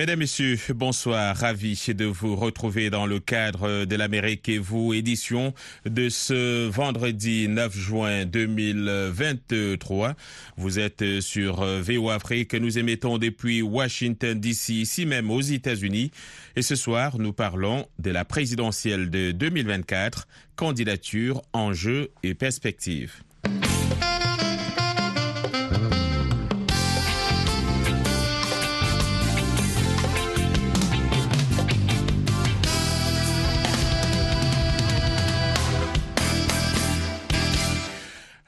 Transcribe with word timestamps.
Mesdames, 0.00 0.20
Messieurs, 0.20 0.58
bonsoir. 0.70 1.36
Ravi 1.36 1.78
de 1.88 2.06
vous 2.06 2.34
retrouver 2.34 2.88
dans 2.88 3.04
le 3.04 3.20
cadre 3.20 3.84
de 3.84 3.96
l'Amérique 3.96 4.48
et 4.48 4.56
vous, 4.56 4.94
édition 4.94 5.52
de 5.84 6.08
ce 6.08 6.66
vendredi 6.68 7.48
9 7.48 7.76
juin 7.76 8.24
2023. 8.24 10.14
Vous 10.56 10.78
êtes 10.78 11.20
sur 11.20 11.62
VO 11.62 12.08
Afrique. 12.08 12.54
Nous 12.54 12.78
émettons 12.78 13.18
depuis 13.18 13.60
Washington 13.60 14.40
DC, 14.40 14.70
ici 14.70 15.04
même 15.04 15.30
aux 15.30 15.42
États-Unis. 15.42 16.12
Et 16.56 16.62
ce 16.62 16.76
soir, 16.76 17.18
nous 17.18 17.34
parlons 17.34 17.86
de 17.98 18.10
la 18.10 18.24
présidentielle 18.24 19.10
de 19.10 19.32
2024, 19.32 20.26
candidature, 20.56 21.42
enjeux 21.52 22.08
et 22.22 22.32
perspectives. 22.32 23.22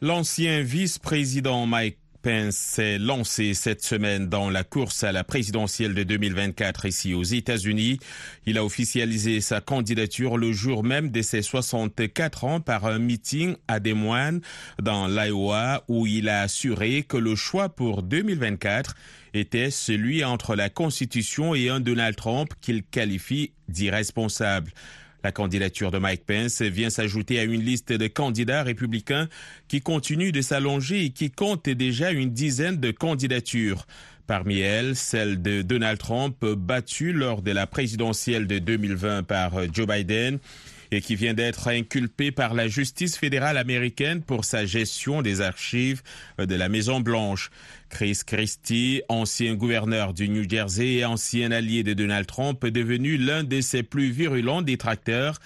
L'ancien 0.05 0.63
vice-président 0.63 1.65
Mike 1.65 1.97
Pence 2.23 2.57
s'est 2.57 2.99
lancé 2.99 3.55
cette 3.55 3.85
semaine 3.85 4.29
dans 4.29 4.51
la 4.51 4.65
course 4.65 5.05
à 5.05 5.13
la 5.13 5.23
présidentielle 5.23 5.95
de 5.95 6.03
2024 6.03 6.87
ici 6.87 7.15
aux 7.15 7.23
États-Unis. 7.23 8.01
Il 8.45 8.59
a 8.59 8.65
officialisé 8.65 9.41
sa 9.41 9.61
candidature 9.61 10.39
le 10.39 10.51
jour 10.51 10.83
même 10.83 11.13
de 11.13 11.23
ses 11.23 11.41
64 11.41 12.43
ans 12.43 12.61
par 12.61 12.87
un 12.87 12.99
meeting 12.99 13.55
à 13.69 13.79
Des 13.79 13.95
Moines 13.95 14.41
dans 14.83 15.07
l'Iowa 15.07 15.85
où 15.87 16.09
il 16.09 16.29
a 16.29 16.41
assuré 16.41 17.05
que 17.05 17.17
le 17.17 17.37
choix 17.37 17.69
pour 17.69 18.03
2024 18.03 18.97
était 19.35 19.71
celui 19.71 20.25
entre 20.25 20.57
la 20.57 20.69
Constitution 20.69 21.55
et 21.55 21.69
un 21.69 21.79
Donald 21.79 22.17
Trump 22.17 22.53
qu'il 22.61 22.83
qualifie 22.83 23.53
d'irresponsable. 23.69 24.73
La 25.25 25.33
candidature 25.33 25.91
de 25.91 25.99
Mike 25.99 26.25
Pence 26.27 26.63
vient 26.63 26.91
s'ajouter 26.91 27.39
à 27.39 27.45
une 27.45 27.63
liste 27.63 27.93
de 27.93 28.07
candidats 28.09 28.63
républicains 28.63 29.29
qui 29.69 29.81
continue 29.81 30.33
de 30.33 30.41
s'allonger 30.41 31.05
et 31.05 31.11
qui 31.11 31.31
compte 31.31 31.69
déjà 31.69 32.11
une 32.11 32.31
dizaine 32.31 32.79
de 32.79 32.91
candidatures. 32.91 33.87
Parmi 34.27 34.61
elles, 34.61 34.97
celle 34.97 35.43
de 35.43 35.63
Donald 35.63 35.99
Trump, 35.99 36.45
battu 36.45 37.13
lors 37.13 37.43
de 37.43 37.51
la 37.51 37.67
présidentielle 37.67 38.47
de 38.47 38.59
2020 38.59 39.25
par 39.25 39.53
Joe 39.73 39.87
Biden 39.87 40.39
et 40.93 41.01
qui 41.01 41.17
vient 41.17 41.35
d'être 41.35 41.69
inculpé 41.69 42.31
par 42.31 42.55
la 42.55 42.69
justice 42.69 43.17
fédérale 43.17 43.57
américaine 43.57 44.23
pour 44.23 44.45
sa 44.45 44.67
gestion 44.67 45.23
des 45.23 45.41
archives 45.41 46.03
de 46.39 46.55
la 46.55 46.69
Maison 46.69 47.01
Blanche. 47.01 47.51
Chris 47.89 48.21
Christie, 48.27 49.03
ancien 49.09 49.55
gouverneur 49.55 50.13
du 50.13 50.29
New 50.29 50.49
Jersey 50.49 50.95
et 50.95 51.05
ancien 51.05 51.51
allié 51.51 51.83
de 51.83 51.95
Donald 51.95 52.27
Trump, 52.27 52.65
devenu 52.65 53.17
l'un 53.17 53.43
de 53.43 53.61
ses 53.61 53.83
plus 53.83 54.11
virulents 54.11 54.63
détracteurs, 54.63 55.39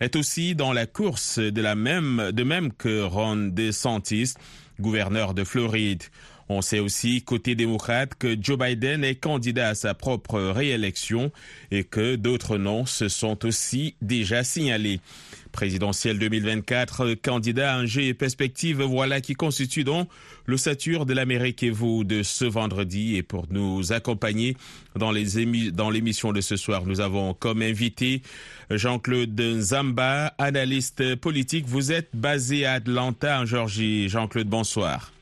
est 0.00 0.16
aussi 0.16 0.54
dans 0.54 0.72
la 0.72 0.86
course 0.86 1.38
de 1.38 1.60
la 1.60 1.74
même, 1.74 2.30
de 2.32 2.42
même 2.42 2.72
que 2.72 3.02
Ron 3.02 3.50
DeSantis, 3.52 4.34
gouverneur 4.80 5.34
de 5.34 5.44
Floride. 5.44 6.02
On 6.48 6.60
sait 6.60 6.78
aussi, 6.78 7.22
côté 7.22 7.54
démocrate, 7.54 8.14
que 8.14 8.36
Joe 8.38 8.58
Biden 8.58 9.02
est 9.02 9.14
candidat 9.14 9.70
à 9.70 9.74
sa 9.74 9.94
propre 9.94 10.40
réélection 10.40 11.32
et 11.70 11.84
que 11.84 12.16
d'autres 12.16 12.58
noms 12.58 12.84
se 12.86 13.08
sont 13.08 13.46
aussi 13.46 13.96
déjà 14.02 14.44
signalés. 14.44 15.00
Présidentielle 15.52 16.18
2024, 16.18 17.14
candidat, 17.14 17.78
enjeux 17.78 18.02
et 18.02 18.14
perspectives, 18.14 18.82
voilà 18.82 19.20
qui 19.20 19.34
constitue 19.34 19.84
donc 19.84 20.08
le 20.46 20.56
sature 20.56 21.06
de 21.06 21.14
l'Amérique 21.14 21.62
et 21.62 21.70
vous 21.70 22.02
de 22.02 22.24
ce 22.24 22.44
vendredi. 22.44 23.16
Et 23.16 23.22
pour 23.22 23.46
nous 23.50 23.92
accompagner 23.92 24.56
dans 24.96 25.12
l'émission 25.12 26.32
de 26.32 26.40
ce 26.40 26.56
soir, 26.56 26.84
nous 26.86 27.00
avons 27.00 27.34
comme 27.34 27.62
invité 27.62 28.20
Jean-Claude 28.68 29.40
Zamba, 29.60 30.34
analyste 30.38 31.14
politique. 31.14 31.66
Vous 31.68 31.92
êtes 31.92 32.10
basé 32.14 32.66
à 32.66 32.72
Atlanta, 32.72 33.40
en 33.40 33.46
Georgie. 33.46 34.08
Jean-Claude, 34.08 34.48
bonsoir. 34.48 35.13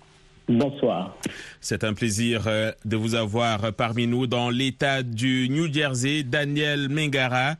Bonsoir. 0.52 1.16
C'est 1.60 1.84
un 1.84 1.94
plaisir 1.94 2.42
de 2.84 2.96
vous 2.96 3.14
avoir 3.14 3.72
parmi 3.72 4.06
nous 4.06 4.26
dans 4.26 4.50
l'État 4.50 5.02
du 5.02 5.48
New 5.48 5.72
Jersey, 5.72 6.22
Daniel 6.22 6.88
Mengara. 6.88 7.56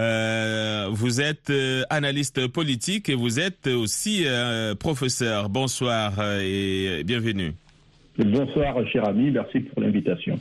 Euh, 0.00 0.88
vous 0.90 1.20
êtes 1.20 1.50
euh, 1.50 1.82
analyste 1.90 2.46
politique 2.46 3.08
et 3.10 3.14
vous 3.14 3.38
êtes 3.38 3.66
aussi 3.66 4.22
euh, 4.24 4.74
professeur. 4.74 5.50
Bonsoir 5.50 6.14
et 6.40 7.02
bienvenue. 7.04 7.52
Bonsoir, 8.16 8.76
cher 8.90 9.06
ami. 9.06 9.30
Merci 9.30 9.60
pour 9.60 9.82
l'invitation. 9.82 10.40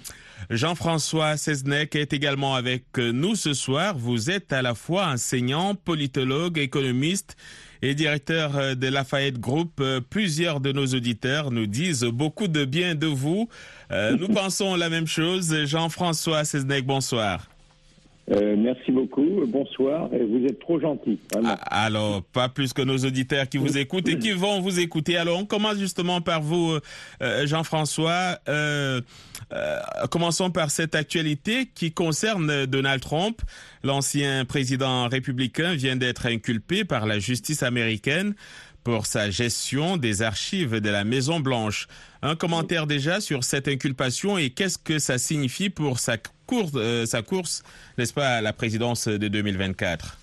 Jean-François 0.50 1.36
Seznec 1.36 1.96
est 1.96 2.14
également 2.14 2.56
avec 2.56 2.84
nous 2.98 3.36
ce 3.36 3.54
soir. 3.54 3.98
Vous 3.98 4.32
êtes 4.32 4.54
à 4.54 4.62
la 4.62 4.76
fois 4.76 5.08
enseignant, 5.08 5.76
politologue, 5.76 6.58
économiste 6.58 7.36
et 7.82 7.96
directeur 7.96 8.76
de 8.76 8.88
Lafayette 8.88 9.40
Group. 9.40 9.82
Plusieurs 10.10 10.60
de 10.60 10.72
nos 10.72 10.88
auditeurs 10.88 11.52
nous 11.52 11.68
disent 11.68 12.04
beaucoup 12.04 12.48
de 12.48 12.66
bien 12.66 12.96
de 12.96 13.08
vous. 13.08 13.50
nous 13.92 14.28
pensons 14.28 14.76
la 14.76 14.90
même 14.90 15.08
chose. 15.08 15.66
Jean-François 15.66 16.46
Seznec, 16.46 16.86
bonsoir. 16.86 17.48
Euh, 18.32 18.56
merci 18.58 18.92
beaucoup. 18.92 19.26
Bonsoir. 19.48 20.10
Vous 20.10 20.46
êtes 20.46 20.60
trop 20.60 20.80
gentil. 20.80 21.18
Ah, 21.44 21.86
alors, 21.86 22.22
pas 22.24 22.50
plus 22.50 22.74
que 22.74 22.82
nos 22.82 22.98
auditeurs 22.98 23.50
qui 23.50 23.58
vous 23.58 23.78
écoutent 23.78 24.08
et 24.08 24.20
qui 24.20 24.32
vont 24.32 24.62
vous 24.62 24.80
écouter. 24.80 25.18
Alors, 25.18 25.40
on 25.40 25.46
commence 25.46 25.78
justement 25.78 26.22
par 26.22 26.42
vous, 26.42 26.78
euh, 27.22 27.48
Jean-François. 27.48 28.40
Euh, 28.48 29.02
commençons 30.12 30.52
par 30.52 30.70
cette 30.70 30.96
actualité 30.96 31.70
qui 31.74 31.92
concerne 31.92 32.66
Donald 32.66 33.02
Trump. 33.02 33.42
L'ancien 33.84 34.46
président 34.46 35.08
républicain 35.08 35.74
vient 35.74 35.96
d'être 35.96 36.28
inculpé 36.28 36.84
par 36.84 37.06
la 37.06 37.18
justice 37.18 37.64
américaine 37.64 38.36
pour 38.90 39.06
sa 39.06 39.30
gestion 39.30 39.98
des 39.98 40.24
archives 40.24 40.82
de 40.82 40.90
la 40.90 41.04
Maison 41.04 41.40
Blanche. 41.40 41.88
Un 42.24 42.36
commentaire 42.36 42.88
déjà 42.88 43.22
sur 43.22 43.44
cette 43.44 43.68
inculpation 43.68 44.40
et 44.40 44.50
qu'est-ce 44.50 44.80
que 44.80 44.98
ça 44.98 45.20
signifie 45.20 45.70
pour 45.70 46.00
sa 46.00 46.18
course, 46.48 46.72
euh, 46.76 47.22
course, 47.22 47.62
n'est-ce 48.00 48.16
pas, 48.16 48.38
à 48.38 48.42
la 48.42 48.52
présidence 48.52 49.08
de 49.08 49.28
2024 49.28 50.18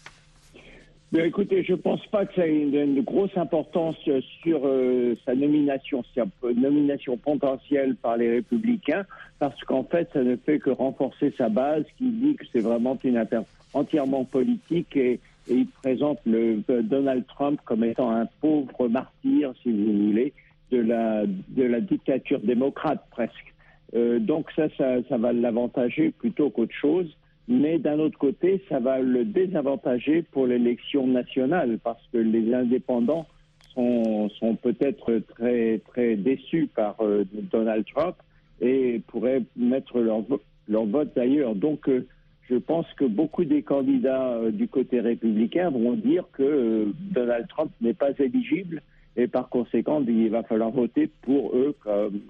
Bien, 1.13 1.27
écoutez, 1.27 1.63
je 1.63 1.75
ne 1.75 1.77
pense 1.77 2.05
pas 2.09 2.27
que 2.27 2.35
ça 2.35 2.45
ait 2.45 2.63
une, 2.63 3.03
grosse 3.03 3.37
importance 3.37 3.95
sur 4.43 4.63
euh, 4.65 5.17
sa 5.25 5.37
nomination, 5.37 6.05
sa 6.13 6.25
nomination 6.43 7.17
potentielle 7.17 7.95
par 7.95 8.17
les 8.17 8.31
républicains, 8.31 9.07
parce 9.39 9.63
qu'en 9.63 9.85
fait, 9.85 10.11
ça 10.13 10.25
ne 10.25 10.35
fait 10.35 10.59
que 10.59 10.71
renforcer 10.71 11.33
sa 11.39 11.49
base 11.49 11.85
qui 11.99 12.11
dit 12.11 12.35
que 12.35 12.45
c'est 12.53 12.63
vraiment 12.63 12.99
une 13.05 13.17
affaire 13.17 13.45
entièrement 13.75 14.25
politique 14.25 14.97
et, 14.97 15.21
et 15.49 15.55
il 15.55 15.67
présente 15.67 16.19
le, 16.27 16.63
Donald 16.83 17.25
Trump 17.27 17.61
comme 17.65 17.85
étant 17.85 18.11
un 18.11 18.27
pauvre 18.41 18.89
martyr, 18.89 19.53
si 19.63 19.71
vous 19.71 20.09
voulez, 20.09 20.33
de 20.71 20.79
la, 20.79 21.81
dictature 21.81 22.41
démocrate 22.41 23.05
presque. 23.11 23.55
Euh, 23.95 24.19
donc 24.19 24.51
ça, 24.57 24.65
ça, 24.77 25.17
va 25.17 25.33
l'avantager 25.33 26.11
plutôt 26.11 26.51
qu'autre 26.51 26.75
chose. 26.75 27.17
Mais 27.49 27.79
d'un 27.79 28.01
autre 28.01 28.19
côté, 28.19 28.61
ça 28.69 28.81
va 28.81 28.99
le 28.99 29.25
désavantager 29.25 30.23
pour 30.23 30.49
l'élection 30.49 31.07
nationale 31.07 31.79
parce 31.83 32.03
que 32.13 32.19
les 32.19 32.53
indépendants 32.53 33.27
sont, 33.75 34.57
peut-être 34.63 35.19
très, 35.29 35.79
très 35.87 36.17
déçus 36.17 36.69
par 36.75 36.97
euh, 37.01 37.25
Donald 37.53 37.85
Trump 37.95 38.17
et 38.61 39.03
pourraient 39.07 39.43
mettre 39.55 40.01
leur, 40.01 40.23
leur 40.67 40.87
vote 40.87 41.11
d'ailleurs. 41.15 41.55
Donc, 41.55 41.89
euh, 41.89 42.07
je 42.49 42.57
pense 42.57 42.87
que 42.97 43.05
beaucoup 43.05 43.45
des 43.45 43.63
candidats 43.63 44.29
euh, 44.29 44.51
du 44.51 44.69
côté 44.69 45.01
républicain 45.01 45.71
vont 45.71 45.95
dire 45.95 46.25
que 46.33 46.43
euh, 46.43 46.93
Donald 47.13 47.49
Trump 47.49 47.73
n'est 47.81 47.95
pas 47.95 48.11
éligible 48.19 48.83
et 49.17 49.27
par 49.27 49.49
conséquent, 49.49 50.05
il 50.07 50.31
va 50.31 50.43
falloir 50.43 50.71
voter 50.71 51.11
pour 51.23 51.57
eux 51.57 51.75
euh, 51.87 52.21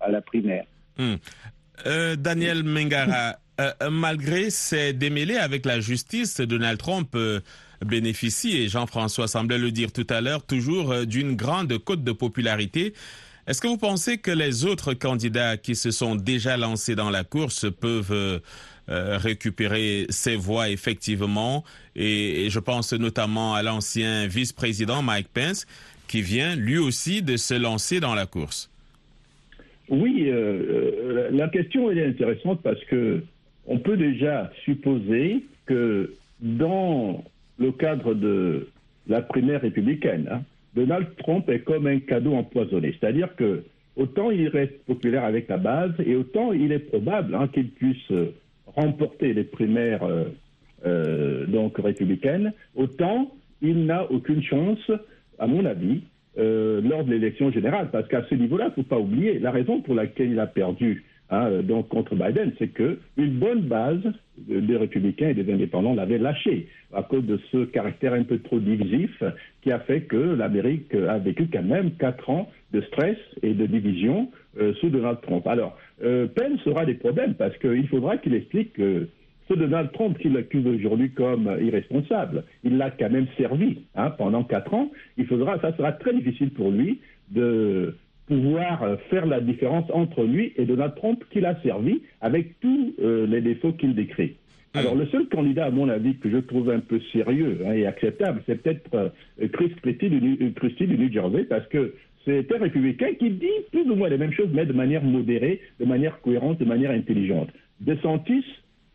à 0.00 0.10
la 0.10 0.20
primaire. 0.20 0.64
Hmm. 0.98 1.14
Daniel 2.18 2.62
Mengara, 2.62 3.36
malgré 3.90 4.50
ses 4.50 4.92
démêlés 4.92 5.36
avec 5.36 5.64
la 5.64 5.80
justice, 5.80 6.40
Donald 6.40 6.76
Trump 6.78 7.16
bénéficie, 7.86 8.58
et 8.58 8.68
Jean-François 8.68 9.28
semblait 9.28 9.58
le 9.58 9.70
dire 9.70 9.92
tout 9.92 10.06
à 10.10 10.20
l'heure, 10.20 10.44
toujours 10.44 11.06
d'une 11.06 11.36
grande 11.36 11.78
cote 11.78 12.04
de 12.04 12.12
popularité. 12.12 12.92
Est-ce 13.46 13.62
que 13.62 13.68
vous 13.68 13.78
pensez 13.78 14.18
que 14.18 14.32
les 14.32 14.66
autres 14.66 14.92
candidats 14.92 15.56
qui 15.56 15.74
se 15.76 15.92
sont 15.92 16.16
déjà 16.16 16.58
lancés 16.58 16.96
dans 16.96 17.10
la 17.10 17.24
course 17.24 17.66
peuvent 17.70 18.42
euh, 18.88 18.98
euh, 18.98 19.18
récupérer 19.18 20.06
ces 20.08 20.36
voix 20.36 20.70
effectivement 20.70 21.64
et, 21.94 22.48
je 22.50 22.58
pense 22.58 22.92
notamment 22.92 23.54
à 23.54 23.62
l'ancien 23.62 24.26
vice-président 24.26 25.02
Mike 25.02 25.28
Pence 25.32 25.66
qui 26.08 26.22
vient 26.22 26.56
lui 26.56 26.78
aussi 26.78 27.22
de 27.22 27.36
se 27.36 27.54
lancer 27.54 28.00
dans 28.00 28.14
la 28.14 28.26
course. 28.26 28.70
Oui, 29.88 30.26
euh, 30.28 31.28
la 31.30 31.48
question 31.48 31.90
est 31.90 32.04
intéressante 32.04 32.60
parce 32.62 32.82
que 32.84 33.22
on 33.66 33.78
peut 33.78 33.96
déjà 33.96 34.50
supposer 34.64 35.44
que 35.66 36.14
dans 36.40 37.24
le 37.58 37.72
cadre 37.72 38.14
de 38.14 38.68
la 39.06 39.20
primaire 39.20 39.60
républicaine, 39.60 40.28
hein, 40.30 40.42
Donald 40.74 41.08
Trump 41.18 41.48
est 41.50 41.60
comme 41.60 41.86
un 41.86 41.98
cadeau 41.98 42.34
empoisonné. 42.34 42.94
C'est-à-dire 42.98 43.34
que 43.36 43.64
autant 43.96 44.30
il 44.30 44.48
reste 44.48 44.82
populaire 44.86 45.24
avec 45.24 45.48
la 45.48 45.58
base 45.58 45.92
et 46.04 46.16
autant 46.16 46.52
il 46.52 46.72
est 46.72 46.78
probable 46.78 47.34
hein, 47.34 47.48
qu'il 47.48 47.68
puisse 47.68 48.10
remporter 48.78 49.32
les 49.32 49.44
primaires 49.44 50.04
euh, 50.04 50.24
euh, 50.86 51.46
donc 51.46 51.78
républicaines, 51.78 52.52
autant 52.76 53.30
il 53.60 53.86
n'a 53.86 54.10
aucune 54.10 54.42
chance, 54.42 54.90
à 55.38 55.48
mon 55.48 55.64
avis, 55.64 56.02
euh, 56.38 56.80
lors 56.80 57.02
de 57.04 57.10
l'élection 57.10 57.50
générale. 57.50 57.88
Parce 57.90 58.06
qu'à 58.06 58.24
ce 58.30 58.36
niveau-là, 58.36 58.66
il 58.66 58.68
ne 58.68 58.74
faut 58.74 58.88
pas 58.88 58.98
oublier, 58.98 59.40
la 59.40 59.50
raison 59.50 59.80
pour 59.80 59.96
laquelle 59.96 60.30
il 60.30 60.38
a 60.38 60.46
perdu 60.46 61.04
hein, 61.30 61.60
donc 61.62 61.88
contre 61.88 62.14
Biden, 62.14 62.52
c'est 62.58 62.68
qu'une 62.68 63.00
bonne 63.16 63.62
base 63.62 64.04
des 64.36 64.76
républicains 64.76 65.30
et 65.30 65.34
des 65.34 65.52
indépendants 65.52 65.94
l'avait 65.94 66.18
lâché 66.18 66.68
à 66.94 67.02
cause 67.02 67.26
de 67.26 67.40
ce 67.50 67.64
caractère 67.64 68.12
un 68.12 68.22
peu 68.22 68.38
trop 68.38 68.60
divisif 68.60 69.22
qui 69.62 69.72
a 69.72 69.80
fait 69.80 70.02
que 70.02 70.16
l'Amérique 70.16 70.94
a 70.94 71.18
vécu 71.18 71.48
quand 71.52 71.64
même 71.64 71.90
quatre 71.98 72.30
ans 72.30 72.48
de 72.72 72.80
stress 72.82 73.18
et 73.42 73.54
de 73.54 73.66
division 73.66 74.30
sous 74.80 74.88
Donald 74.88 75.18
Trump. 75.22 75.46
Alors, 75.46 75.76
euh, 76.02 76.26
Pence 76.26 76.66
aura 76.66 76.84
des 76.84 76.94
problèmes 76.94 77.34
parce 77.34 77.56
qu'il 77.58 77.86
faudra 77.88 78.16
qu'il 78.18 78.34
explique 78.34 78.72
que 78.74 79.08
ce 79.48 79.54
Donald 79.54 79.90
Trump 79.92 80.18
qu'il 80.18 80.36
accuse 80.36 80.66
aujourd'hui 80.66 81.10
comme 81.10 81.50
irresponsable, 81.60 82.44
il 82.64 82.76
l'a 82.76 82.90
quand 82.90 83.10
même 83.10 83.26
servi 83.36 83.78
hein, 83.94 84.10
pendant 84.10 84.44
quatre 84.44 84.74
ans. 84.74 84.90
Il 85.16 85.26
faudra, 85.26 85.58
ça 85.60 85.74
sera 85.76 85.92
très 85.92 86.12
difficile 86.12 86.50
pour 86.50 86.70
lui 86.70 87.00
de 87.30 87.94
pouvoir 88.26 88.98
faire 89.08 89.26
la 89.26 89.40
différence 89.40 89.90
entre 89.90 90.22
lui 90.22 90.52
et 90.56 90.66
Donald 90.66 90.94
Trump 90.96 91.24
qu'il 91.30 91.46
a 91.46 91.58
servi 91.62 92.02
avec 92.20 92.60
tous 92.60 92.94
euh, 93.00 93.26
les 93.26 93.40
défauts 93.40 93.72
qu'il 93.72 93.94
décrit. 93.94 94.36
Alors, 94.74 94.94
le 94.94 95.06
seul 95.06 95.26
candidat, 95.28 95.66
à 95.66 95.70
mon 95.70 95.88
avis, 95.88 96.16
que 96.16 96.30
je 96.30 96.36
trouve 96.36 96.70
un 96.70 96.80
peu 96.80 97.00
sérieux 97.12 97.58
hein, 97.66 97.72
et 97.72 97.86
acceptable, 97.86 98.42
c'est 98.46 98.62
peut-être 98.62 98.94
euh, 98.94 99.48
Chris 99.52 99.72
Christie 99.82 100.10
du, 100.10 100.38
euh, 100.40 100.50
Christie 100.54 100.86
du 100.86 100.98
New 100.98 101.10
Jersey, 101.10 101.44
parce 101.44 101.66
que 101.68 101.94
c'est 102.28 102.54
un 102.54 102.58
républicain 102.58 103.14
qui 103.18 103.30
dit 103.30 103.46
plus 103.72 103.88
ou 103.90 103.94
moins 103.94 104.08
les 104.08 104.18
mêmes 104.18 104.32
choses, 104.32 104.50
mais 104.52 104.66
de 104.66 104.72
manière 104.72 105.02
modérée, 105.02 105.60
de 105.80 105.84
manière 105.84 106.20
cohérente, 106.20 106.58
de 106.58 106.64
manière 106.64 106.90
intelligente. 106.90 107.48
DeSantis 107.80 108.44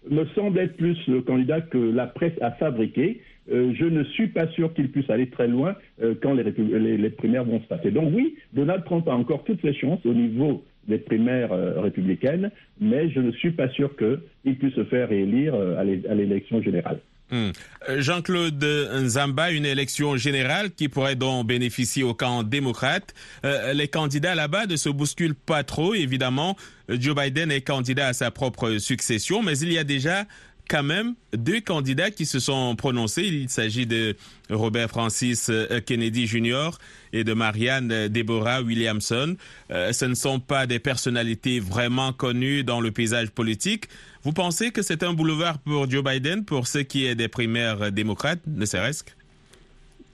me 0.09 0.25
semble 0.35 0.59
être 0.59 0.75
plus 0.75 0.97
le 1.07 1.21
candidat 1.21 1.61
que 1.61 1.77
la 1.77 2.07
presse 2.07 2.33
a 2.41 2.51
fabriqué. 2.51 3.21
Euh, 3.51 3.73
je 3.73 3.85
ne 3.85 4.03
suis 4.03 4.27
pas 4.27 4.47
sûr 4.49 4.73
qu'il 4.73 4.89
puisse 4.91 5.09
aller 5.09 5.27
très 5.27 5.47
loin 5.47 5.75
euh, 6.01 6.13
quand 6.21 6.33
les, 6.33 6.43
les, 6.43 7.09
primaires 7.09 7.43
vont 7.43 7.61
se 7.61 7.67
passer. 7.67 7.91
Donc 7.91 8.13
oui, 8.13 8.35
Donald 8.53 8.83
Trump 8.85 9.07
a 9.07 9.15
encore 9.15 9.43
toutes 9.43 9.61
ses 9.61 9.73
chances 9.73 10.05
au 10.05 10.13
niveau 10.13 10.63
des 10.87 10.97
primaires 10.97 11.53
euh, 11.53 11.79
républicaines, 11.79 12.51
mais 12.79 13.09
je 13.09 13.19
ne 13.19 13.31
suis 13.31 13.51
pas 13.51 13.69
sûr 13.69 13.95
qu'il 13.95 14.57
puisse 14.57 14.75
se 14.75 14.83
faire 14.85 15.09
réélire 15.09 15.55
à 15.55 15.83
l'élection 15.83 16.61
générale. 16.61 16.99
Hmm. 17.33 17.49
Jean-Claude 17.97 18.63
Nzamba, 18.63 19.49
une 19.49 19.65
élection 19.65 20.17
générale 20.17 20.69
qui 20.69 20.87
pourrait 20.87 21.15
donc 21.15 21.47
bénéficier 21.47 22.03
au 22.03 22.13
camp 22.13 22.43
démocrate. 22.43 23.15
Euh, 23.43 23.73
les 23.73 23.87
candidats 23.87 24.35
là-bas 24.35 24.67
ne 24.67 24.75
se 24.75 24.87
bousculent 24.87 25.33
pas 25.33 25.63
trop, 25.63 25.95
évidemment. 25.95 26.55
Joe 26.89 27.15
Biden 27.15 27.51
est 27.51 27.61
candidat 27.61 28.09
à 28.09 28.13
sa 28.13 28.29
propre 28.29 28.77
succession, 28.77 29.41
mais 29.41 29.57
il 29.57 29.73
y 29.73 29.79
a 29.79 29.83
déjà 29.83 30.25
quand 30.69 30.83
même 30.83 31.13
deux 31.33 31.61
candidats 31.61 32.11
qui 32.11 32.25
se 32.25 32.39
sont 32.39 32.75
prononcés. 32.75 33.23
Il 33.23 33.49
s'agit 33.49 33.85
de 33.85 34.15
Robert 34.49 34.89
Francis 34.89 35.51
Kennedy 35.85 36.27
Jr. 36.27 36.71
et 37.11 37.23
de 37.23 37.33
Marianne 37.33 38.07
Deborah 38.07 38.61
Williamson. 38.61 39.35
Euh, 39.71 39.91
ce 39.91 40.05
ne 40.05 40.13
sont 40.13 40.39
pas 40.39 40.67
des 40.67 40.79
personnalités 40.79 41.59
vraiment 41.59 42.13
connues 42.13 42.63
dans 42.63 42.81
le 42.81 42.91
paysage 42.91 43.31
politique. 43.31 43.85
Vous 44.23 44.33
pensez 44.33 44.71
que 44.71 44.81
c'est 44.81 45.03
un 45.03 45.13
boulevard 45.13 45.59
pour 45.59 45.89
Joe 45.89 46.03
Biden 46.03 46.45
pour 46.45 46.67
ce 46.67 46.79
qui 46.79 47.05
est 47.05 47.15
des 47.15 47.27
primaires 47.27 47.91
démocrates, 47.91 48.39
ne 48.47 48.65
serait-ce 48.65 49.03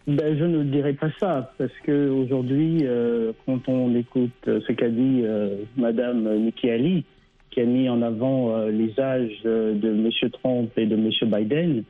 ben, 0.07 0.35
je 0.39 0.43
ne 0.43 0.63
dirais 0.63 0.93
pas 0.93 1.11
ça, 1.19 1.53
parce 1.59 1.73
que 1.83 2.09
aujourd'hui, 2.09 2.79
euh, 2.81 3.31
quand 3.45 3.69
on 3.69 3.93
écoute 3.95 4.31
ce 4.45 4.71
qu'a 4.71 4.89
dit 4.89 5.21
euh, 5.23 5.57
Madame 5.77 6.27
Nikki 6.35 6.71
Ali, 6.71 7.05
qui 7.51 7.61
a 7.61 7.65
mis 7.65 7.89
en 7.89 8.01
avant 8.01 8.55
euh, 8.55 8.71
les 8.71 8.99
âges 8.99 9.41
de 9.43 9.79
M. 9.83 10.09
Trump 10.31 10.71
et 10.77 10.85
de 10.85 10.95
M. 10.95 11.09
Biden, 11.23 11.83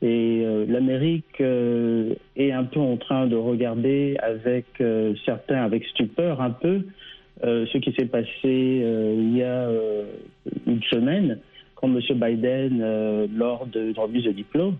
et 0.00 0.42
euh, 0.44 0.66
l'Amérique 0.68 1.40
euh, 1.40 2.14
est 2.36 2.50
un 2.50 2.64
peu 2.64 2.80
en 2.80 2.96
train 2.96 3.26
de 3.26 3.36
regarder 3.36 4.16
avec 4.20 4.66
certains, 5.24 5.62
avec 5.62 5.84
stupeur 5.86 6.40
un 6.40 6.50
peu, 6.50 6.82
ce 7.42 7.78
qui 7.78 7.92
s'est 7.92 8.06
passé 8.06 8.32
il 8.44 9.36
y 9.36 9.42
a 9.42 9.68
une 10.66 10.82
semaine, 10.84 11.38
quand 11.74 11.88
M. 11.88 12.00
Biden, 12.14 13.28
lors 13.36 13.66
de 13.66 13.92
remise 13.96 14.24
de 14.24 14.32
diplôme, 14.32 14.76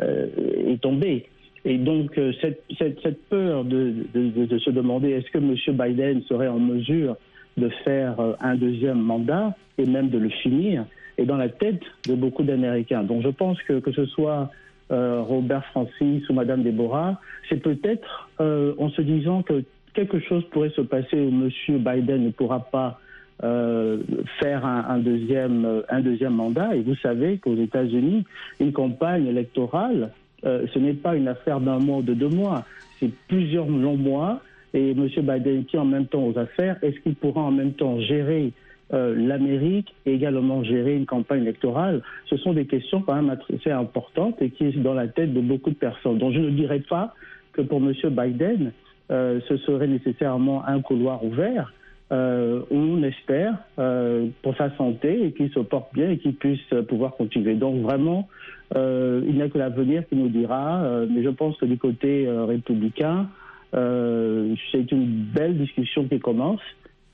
est 0.00 0.80
tombé. 0.80 1.26
Et 1.64 1.78
donc, 1.78 2.18
cette, 2.40 2.62
cette, 2.78 3.28
peur 3.28 3.64
de, 3.64 3.94
de, 4.14 4.58
se 4.58 4.70
demander 4.70 5.10
est-ce 5.10 5.30
que 5.30 5.38
M. 5.38 5.56
Biden 5.76 6.22
serait 6.22 6.48
en 6.48 6.60
mesure 6.60 7.16
de 7.56 7.68
faire 7.84 8.14
un 8.40 8.54
deuxième 8.54 9.00
mandat 9.00 9.54
et 9.78 9.86
même 9.86 10.08
de 10.08 10.18
le 10.18 10.28
finir 10.28 10.84
est 11.18 11.26
dans 11.26 11.36
la 11.36 11.48
tête 11.48 11.82
de 12.08 12.14
beaucoup 12.14 12.42
d'Américains. 12.42 13.02
Donc 13.02 13.22
je 13.22 13.28
pense 13.28 13.60
que 13.62 13.80
que 13.80 13.92
ce 13.92 14.06
soit 14.06 14.50
euh, 14.90 15.20
Robert 15.22 15.64
Francis 15.66 16.28
ou 16.28 16.32
Madame 16.32 16.62
Deborah, 16.62 17.20
c'est 17.48 17.62
peut-être 17.62 18.30
euh, 18.40 18.74
en 18.78 18.90
se 18.90 19.02
disant 19.02 19.42
que 19.42 19.64
quelque 19.94 20.20
chose 20.20 20.44
pourrait 20.50 20.70
se 20.70 20.80
passer 20.80 21.20
où 21.20 21.30
Monsieur 21.30 21.78
Biden 21.78 22.24
ne 22.24 22.30
pourra 22.30 22.60
pas 22.60 22.98
euh, 23.42 23.98
faire 24.40 24.64
un, 24.64 24.84
un, 24.88 24.98
deuxième, 24.98 25.82
un 25.88 26.00
deuxième 26.00 26.34
mandat. 26.34 26.76
Et 26.76 26.80
vous 26.80 26.94
savez 26.96 27.38
qu'aux 27.38 27.56
États-Unis, 27.56 28.24
une 28.60 28.72
campagne 28.72 29.26
électorale, 29.26 30.10
euh, 30.44 30.66
ce 30.72 30.78
n'est 30.78 30.94
pas 30.94 31.16
une 31.16 31.28
affaire 31.28 31.60
d'un 31.60 31.78
mois 31.78 31.98
ou 31.98 32.02
de 32.02 32.14
deux 32.14 32.28
mois, 32.28 32.64
c'est 32.98 33.10
plusieurs 33.28 33.66
longs 33.66 33.96
mois. 33.96 34.40
Et 34.74 34.92
M. 34.92 35.08
Biden 35.16 35.64
qui 35.64 35.76
en 35.78 35.84
même 35.84 36.06
temps 36.06 36.26
aux 36.26 36.38
affaires, 36.38 36.76
est-ce 36.82 36.98
qu'il 37.00 37.14
pourra 37.14 37.42
en 37.42 37.50
même 37.50 37.72
temps 37.72 38.00
gérer 38.00 38.52
euh, 38.92 39.14
l'Amérique 39.16 39.94
et 40.06 40.14
également 40.14 40.62
gérer 40.64 40.96
une 40.96 41.06
campagne 41.06 41.42
électorale? 41.42 42.02
Ce 42.26 42.36
sont 42.36 42.52
des 42.52 42.66
questions 42.66 43.02
quand 43.02 43.14
même 43.14 43.30
assez 43.30 43.70
importantes 43.70 44.40
et 44.40 44.50
qui 44.50 44.72
sont 44.72 44.80
dans 44.80 44.94
la 44.94 45.08
tête 45.08 45.32
de 45.32 45.40
beaucoup 45.40 45.70
de 45.70 45.76
personnes. 45.76 46.18
Donc 46.18 46.32
je 46.32 46.40
ne 46.40 46.50
dirais 46.50 46.80
pas 46.80 47.14
que 47.52 47.62
pour 47.62 47.78
M. 47.78 47.92
Biden, 48.10 48.72
euh, 49.10 49.40
ce 49.48 49.56
serait 49.58 49.88
nécessairement 49.88 50.66
un 50.66 50.80
couloir 50.80 51.24
ouvert. 51.24 51.72
Euh, 52.12 52.60
on 52.70 53.02
espère 53.02 53.54
euh, 53.78 54.28
pour 54.42 54.56
sa 54.56 54.74
santé 54.76 55.24
et 55.24 55.32
qu'il 55.32 55.50
se 55.50 55.60
porte 55.60 55.92
bien 55.94 56.10
et 56.10 56.18
qu'il 56.18 56.34
puisse 56.34 56.74
pouvoir 56.88 57.16
continuer. 57.16 57.54
Donc 57.54 57.82
vraiment, 57.82 58.28
il 58.74 59.34
n'y 59.34 59.42
a 59.42 59.48
que 59.50 59.58
l'avenir 59.58 60.08
qui 60.08 60.16
nous 60.16 60.28
dira. 60.28 60.82
Mais 61.10 61.22
je 61.22 61.28
pense 61.28 61.56
que 61.58 61.66
du 61.66 61.76
côté 61.76 62.26
républicain, 62.26 63.28
c'est 63.72 64.92
une 64.92 65.06
belle 65.34 65.58
discussion 65.58 66.06
qui 66.06 66.20
commence. 66.20 66.60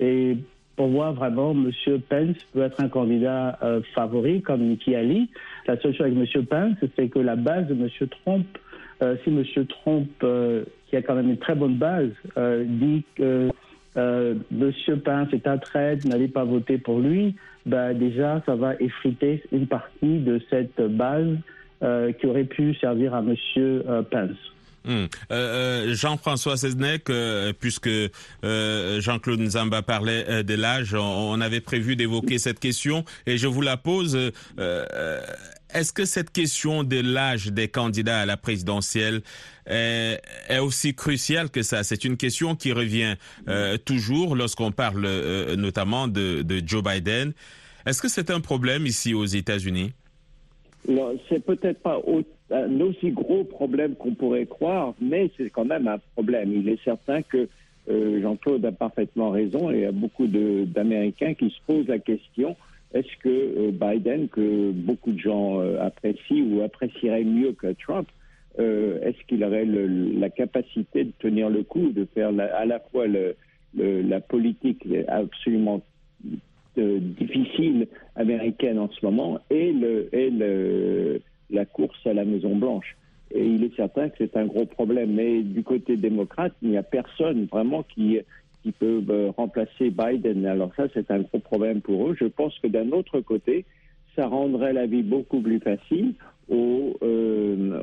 Et 0.00 0.37
pour 0.77 0.88
voir 0.88 1.12
vraiment 1.12 1.53
M. 1.53 1.71
Pence 2.09 2.37
peut 2.53 2.62
être 2.62 2.81
un 2.81 2.88
candidat 2.88 3.59
favori 3.95 4.43
comme 4.43 4.62
Nikki 4.62 4.95
Ali. 4.95 5.29
La 5.67 5.77
seule 5.81 5.93
chose 5.93 6.07
avec 6.07 6.17
M. 6.17 6.47
Pence, 6.47 6.77
c'est 6.97 7.09
que 7.09 7.19
la 7.19 7.37
base 7.37 7.67
de 7.67 7.75
M. 7.75 7.88
Trump, 8.23 8.47
si 9.00 9.31
M. 9.31 9.45
Trump, 9.67 10.09
qui 10.88 10.97
a 10.97 11.03
quand 11.03 11.17
même 11.17 11.31
une 11.31 11.38
très 11.38 11.57
bonne 11.57 11.77
base, 11.77 12.11
dit 12.37 13.03
que 13.17 13.50
euh, 13.99 14.35
Monsieur 14.50 14.97
Pence 14.97 15.29
est 15.33 15.47
à 15.47 15.59
traite, 15.59 16.05
n'allez 16.05 16.29
pas 16.29 16.45
voter 16.45 16.79
pour 16.79 17.00
lui, 17.00 17.35
bah, 17.67 17.95
déjà, 17.95 18.43
ça 18.47 18.55
va 18.55 18.75
effriter 18.81 19.43
une 19.50 19.67
partie 19.67 20.19
de 20.19 20.41
cette 20.50 20.81
base 20.81 21.37
euh, 21.83 22.12
qui 22.12 22.27
aurait 22.27 22.45
pu 22.45 22.75
servir 22.75 23.15
à 23.15 23.23
euh, 23.23 24.03
Pence. 24.03 24.55
Mmh. 24.88 25.04
Euh, 25.30 25.95
Jean-François 25.95 26.57
Seznec, 26.57 27.11
euh, 27.11 27.52
puisque 27.52 27.88
euh, 27.88 29.00
Jean-Claude 29.00 29.40
Nzamba 29.40 29.83
parlait 29.83 30.42
de 30.42 30.54
l'âge, 30.54 30.95
on, 30.95 31.40
avait 31.42 31.61
prévu 31.61 31.95
d'évoquer 31.95 32.38
cette 32.38 32.59
question 32.59 33.04
et 33.26 33.37
je 33.37 33.47
vous 33.47 33.61
la 33.61 33.76
pose. 33.76 34.18
Est-ce 35.75 35.92
que 35.92 36.07
cette 36.07 36.30
question 36.30 36.83
de 36.83 37.00
l'âge 37.00 37.49
des 37.49 37.68
candidats 37.68 38.21
à 38.21 38.26
la 38.26 38.38
présidentielle 38.38 39.21
est, 39.66 40.18
aussi 40.59 40.95
cruciale 40.95 41.50
que 41.50 41.62
ça? 41.62 41.85
C'est 41.85 42.04
une 42.04 42.16
question 42.16 42.57
qui 42.57 42.73
revient 42.73 43.14
toujours 43.85 44.35
lorsqu'on 44.35 44.73
parle 44.73 45.07
notamment 45.57 46.09
de, 46.09 46.45
Joe 46.64 46.83
Biden. 46.83 47.35
Est-ce 47.87 48.00
que 48.02 48.09
c'est 48.09 48.30
un 48.30 48.40
problème 48.40 48.87
ici 48.87 49.14
aux 49.14 49.26
États-Unis? 49.26 49.92
Non, 50.88 51.18
c'est 51.28 51.45
peut-être 51.45 51.80
pas 51.83 51.99
un 52.50 52.81
aussi 52.81 53.11
gros 53.11 53.45
problème 53.45 53.95
qu'on 53.95 54.14
pourrait 54.14 54.47
croire, 54.47 54.95
mais 55.00 55.31
c'est 55.37 55.50
quand 55.50 55.64
même 55.64 55.87
un 55.88 55.99
problème. 56.14 56.52
Il 56.52 56.69
est 56.69 56.83
certain 56.83 57.23
que 57.23 57.49
euh, 57.90 58.21
Jean-Claude 58.21 58.64
a 58.64 58.73
parfaitement 58.73 59.31
raison 59.31 59.71
et 59.71 59.76
il 59.76 59.81
y 59.83 59.87
a 59.87 59.93
beaucoup 59.93 60.26
d'Américains 60.26 61.35
qui 61.35 61.50
se 61.50 61.59
posent 61.67 61.88
la 61.88 61.99
question 61.99 62.57
est-ce 62.95 63.17
que 63.23 63.28
euh, 63.28 63.71
Biden, 63.71 64.28
que 64.28 64.71
beaucoup 64.71 65.12
de 65.12 65.19
gens 65.19 65.61
euh, 65.61 65.78
apprécient 65.81 66.45
ou 66.45 66.62
apprécieraient 66.62 67.25
mieux 67.25 67.52
que 67.52 67.73
Trump, 67.75 68.09
est-ce 68.59 69.25
qu'il 69.28 69.45
aurait 69.45 69.64
la 69.64 70.31
capacité 70.31 71.05
de 71.05 71.12
tenir 71.21 71.49
le 71.49 71.62
coup, 71.62 71.90
de 71.90 72.05
faire 72.12 72.31
à 72.31 72.64
la 72.64 72.81
fois 72.81 73.05
la 73.07 74.21
politique 74.21 74.85
absolument 75.07 75.81
difficile 76.76 77.87
américaine 78.17 78.81
en 78.81 78.90
ce 78.90 79.07
moment 79.07 79.38
et, 79.50 79.73
la 81.50 81.64
course 81.64 82.07
à 82.07 82.12
la 82.12 82.25
Maison 82.25 82.57
Blanche 82.57 82.97
et 83.31 83.45
il 83.45 83.64
est 83.64 83.75
certain 83.76 84.09
que 84.09 84.17
c'est 84.19 84.37
un 84.37 84.47
gros 84.47 84.67
problème. 84.67 85.12
Mais 85.14 85.43
du 85.43 85.62
côté 85.62 85.97
démocrate, 85.97 86.52
il 86.62 86.71
n'y 86.71 86.76
a 86.76 86.83
personne 86.83 87.47
vraiment 87.47 87.83
qui, 87.83 88.19
qui 88.62 88.73
peut 88.73 89.02
euh, 89.09 89.31
remplacer 89.37 89.90
Biden. 89.90 90.47
Alors 90.47 90.73
ça, 90.76 90.85
c'est 90.95 91.11
un 91.11 91.21
gros 91.21 91.38
problème 91.38 91.81
pour 91.81 92.09
eux. 92.09 92.17
Je 92.19 92.26
pense 92.26 92.59
que 92.59 92.69
d'un 92.69 92.90
autre 92.93 93.21
côté, 93.21 93.64
ça 94.17 94.26
rendrait 94.26 94.73
la 94.73 94.87
vie 94.87 95.02
beaucoup 95.02 95.40
plus 95.40 95.61
facile 95.61 96.14
aux, 96.49 96.97
euh, 97.02 97.83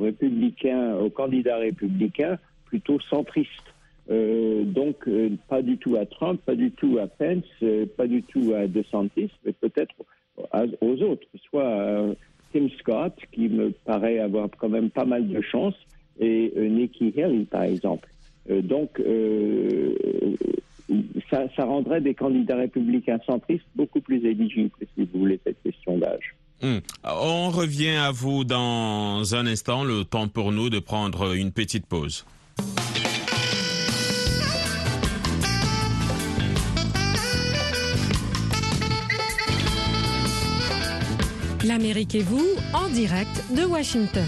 républicains, 0.00 0.96
aux 0.96 1.10
candidats 1.10 1.58
républicains 1.58 2.38
plutôt 2.66 3.00
centristes. 3.00 3.50
Euh, 4.10 4.64
donc, 4.64 5.08
pas 5.48 5.62
du 5.62 5.78
tout 5.78 5.96
à 5.96 6.06
Trump, 6.06 6.40
pas 6.44 6.54
du 6.54 6.70
tout 6.72 6.98
à 6.98 7.06
Pence, 7.06 7.44
pas 7.96 8.06
du 8.06 8.22
tout 8.22 8.52
à 8.54 8.66
DeSantis, 8.66 9.30
mais 9.44 9.52
peut-être 9.52 9.94
aux 10.80 11.02
autres, 11.02 11.26
soit 11.50 12.14
Tim 12.52 12.68
Scott, 12.78 13.14
qui 13.32 13.48
me 13.48 13.70
paraît 13.84 14.18
avoir 14.18 14.48
quand 14.58 14.68
même 14.68 14.90
pas 14.90 15.04
mal 15.04 15.28
de 15.28 15.40
chance, 15.40 15.74
et 16.20 16.52
euh, 16.56 16.68
Nikki 16.68 17.12
Haley, 17.16 17.46
par 17.50 17.62
exemple. 17.62 18.08
Euh, 18.50 18.62
donc, 18.62 19.00
euh, 19.00 19.94
ça, 21.30 21.64
rendrait 21.64 22.00
des 22.00 22.14
candidats 22.14 22.56
républicains 22.56 23.20
centristes 23.26 23.64
beaucoup 23.74 24.00
plus 24.00 24.24
éligibles, 24.24 24.70
si 24.80 25.08
vous 25.12 25.20
voulez, 25.20 25.40
cette 25.44 25.62
question 25.62 25.98
d'âge. 25.98 26.34
Hmm. 26.60 26.78
On 27.04 27.50
revient 27.50 27.96
à 27.96 28.10
vous 28.12 28.44
dans 28.44 29.34
un 29.34 29.46
instant, 29.46 29.84
le 29.84 30.04
temps 30.04 30.28
pour 30.28 30.52
nous 30.52 30.70
de 30.70 30.78
prendre 30.78 31.34
une 31.34 31.50
petite 31.50 31.86
pause. 31.86 32.24
L'Amérique 41.64 42.16
et 42.16 42.22
vous, 42.22 42.44
en 42.74 42.88
direct 42.88 43.44
de 43.56 43.64
Washington. 43.64 44.26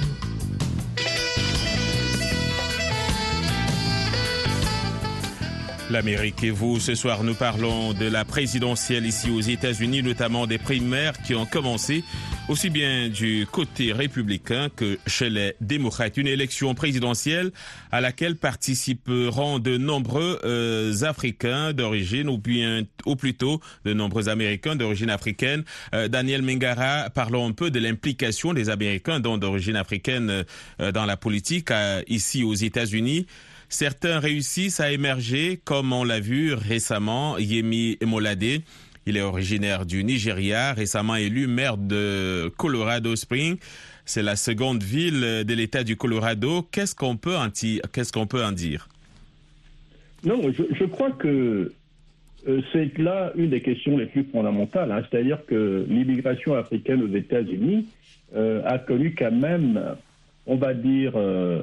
L'Amérique 5.91 6.45
et 6.45 6.51
vous, 6.51 6.79
ce 6.79 6.95
soir 6.95 7.25
nous 7.25 7.35
parlons 7.35 7.93
de 7.93 8.07
la 8.07 8.25
présidentielle 8.25 9.05
ici 9.05 9.31
aux 9.31 9.41
États-Unis, 9.41 10.05
notamment 10.05 10.47
des 10.47 10.59
primaires 10.59 11.15
qui 11.23 11.35
ont 11.35 11.45
commencé 11.45 12.05
aussi 12.49 12.69
bien 12.69 13.09
du 13.09 13.47
côté 13.51 13.93
républicain 13.93 14.69
que 14.75 14.99
chez 15.07 15.31
les 15.31 15.55
démocrates. 15.61 16.17
Une 16.17 16.27
élection 16.27 16.75
présidentielle 16.75 17.53
à 17.91 18.01
laquelle 18.01 18.37
participeront 18.37 19.59
de 19.59 19.79
nombreux 19.79 20.41
euh, 20.45 20.93
Africains 21.03 21.73
d'origine 21.73 22.29
ou 22.29 22.37
bien 22.37 22.83
ou 23.07 23.17
plutôt 23.17 23.61
de 23.85 23.95
nombreux 23.95 24.29
Américains 24.29 24.77
d'origine 24.77 25.11
africaine. 25.11 25.65
Euh, 25.95 26.09
Daniel 26.09 26.43
Mengara, 26.43 27.09
parlons 27.11 27.49
un 27.49 27.53
peu 27.53 27.71
de 27.71 27.79
l'implication 27.79 28.53
des 28.53 28.69
Américains 28.69 29.21
d'origine 29.21 29.77
africaine 29.77 30.45
euh, 30.81 30.93
dans 30.93 31.07
la 31.07 31.17
politique 31.17 31.71
ici 32.09 32.45
aux 32.45 32.55
États-Unis. 32.55 33.27
Certains 33.69 34.21
réussissent 34.21 34.81
à 34.81 34.93
émerger, 34.93 35.61
comme 35.65 35.93
on 35.93 36.05
l'a 36.05 36.21
vu 36.21 36.53
récemment, 36.53 37.39
Yemi 37.39 37.99
Molade. 38.03 38.61
Il 39.07 39.17
est 39.17 39.23
originaire 39.23 39.85
du 39.85 40.03
Nigeria, 40.03 40.73
récemment 40.73 41.17
élu 41.17 41.47
maire 41.47 41.77
de 41.77 42.51
Colorado 42.57 43.15
Springs. 43.17 43.59
C'est 44.07 44.23
la 44.23 44.37
seconde 44.37 44.83
ville 44.83 45.45
de 45.47 45.55
l'État 45.55 45.85
du 45.85 45.97
Colorado. 45.97 46.63
Qu'est-ce 46.71 46.95
qu'on 46.95 47.17
peut, 47.17 47.37
qu'est-ce 47.93 48.13
peut 48.27 48.45
en 48.45 48.53
dire? 48.53 48.89
Non, 50.25 50.41
je, 50.53 50.85
crois 50.85 51.11
que 51.11 51.73
euh, 52.49 52.61
c'est 52.73 52.97
là 52.99 53.33
une 53.37 53.51
des 53.51 53.61
questions 53.61 53.97
les 53.99 54.07
plus 54.07 54.25
fondamentales. 54.25 54.91
Hein. 54.91 55.03
C'est-à-dire 55.11 55.45
que 55.47 55.85
l'immigration 55.89 56.55
africaine 56.55 57.03
aux 57.03 57.15
États-Unis 57.15 57.87
euh, 58.35 58.63
a 58.65 58.79
connu 58.79 59.15
quand 59.15 59.33
même, 59.33 59.81
on 60.47 60.57
va 60.57 60.73
dire, 60.73 61.13
euh, 61.17 61.63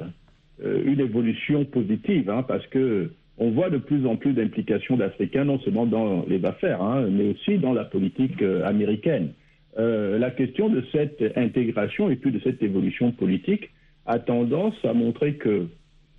une 0.62 1.00
évolution 1.00 1.64
positive, 1.64 2.30
hein, 2.30 2.44
parce 2.46 2.66
que 2.68 3.10
on 3.38 3.50
voit 3.50 3.70
de 3.70 3.78
plus 3.78 4.06
en 4.06 4.16
plus 4.16 4.32
d'implications 4.34 4.96
d'Africains, 4.96 5.44
non 5.44 5.58
seulement 5.60 5.86
dans 5.86 6.24
les 6.28 6.44
affaires, 6.44 6.82
hein, 6.82 7.06
mais 7.10 7.30
aussi 7.30 7.58
dans 7.58 7.72
la 7.72 7.84
politique 7.84 8.42
euh, 8.42 8.64
américaine. 8.66 9.32
Euh, 9.78 10.18
la 10.18 10.30
question 10.30 10.68
de 10.68 10.84
cette 10.92 11.22
intégration 11.36 12.10
et 12.10 12.16
puis 12.16 12.30
de 12.30 12.40
cette 12.40 12.62
évolution 12.62 13.10
politique 13.10 13.70
a 14.04 14.18
tendance 14.18 14.74
à 14.84 14.92
montrer 14.92 15.34
que 15.34 15.66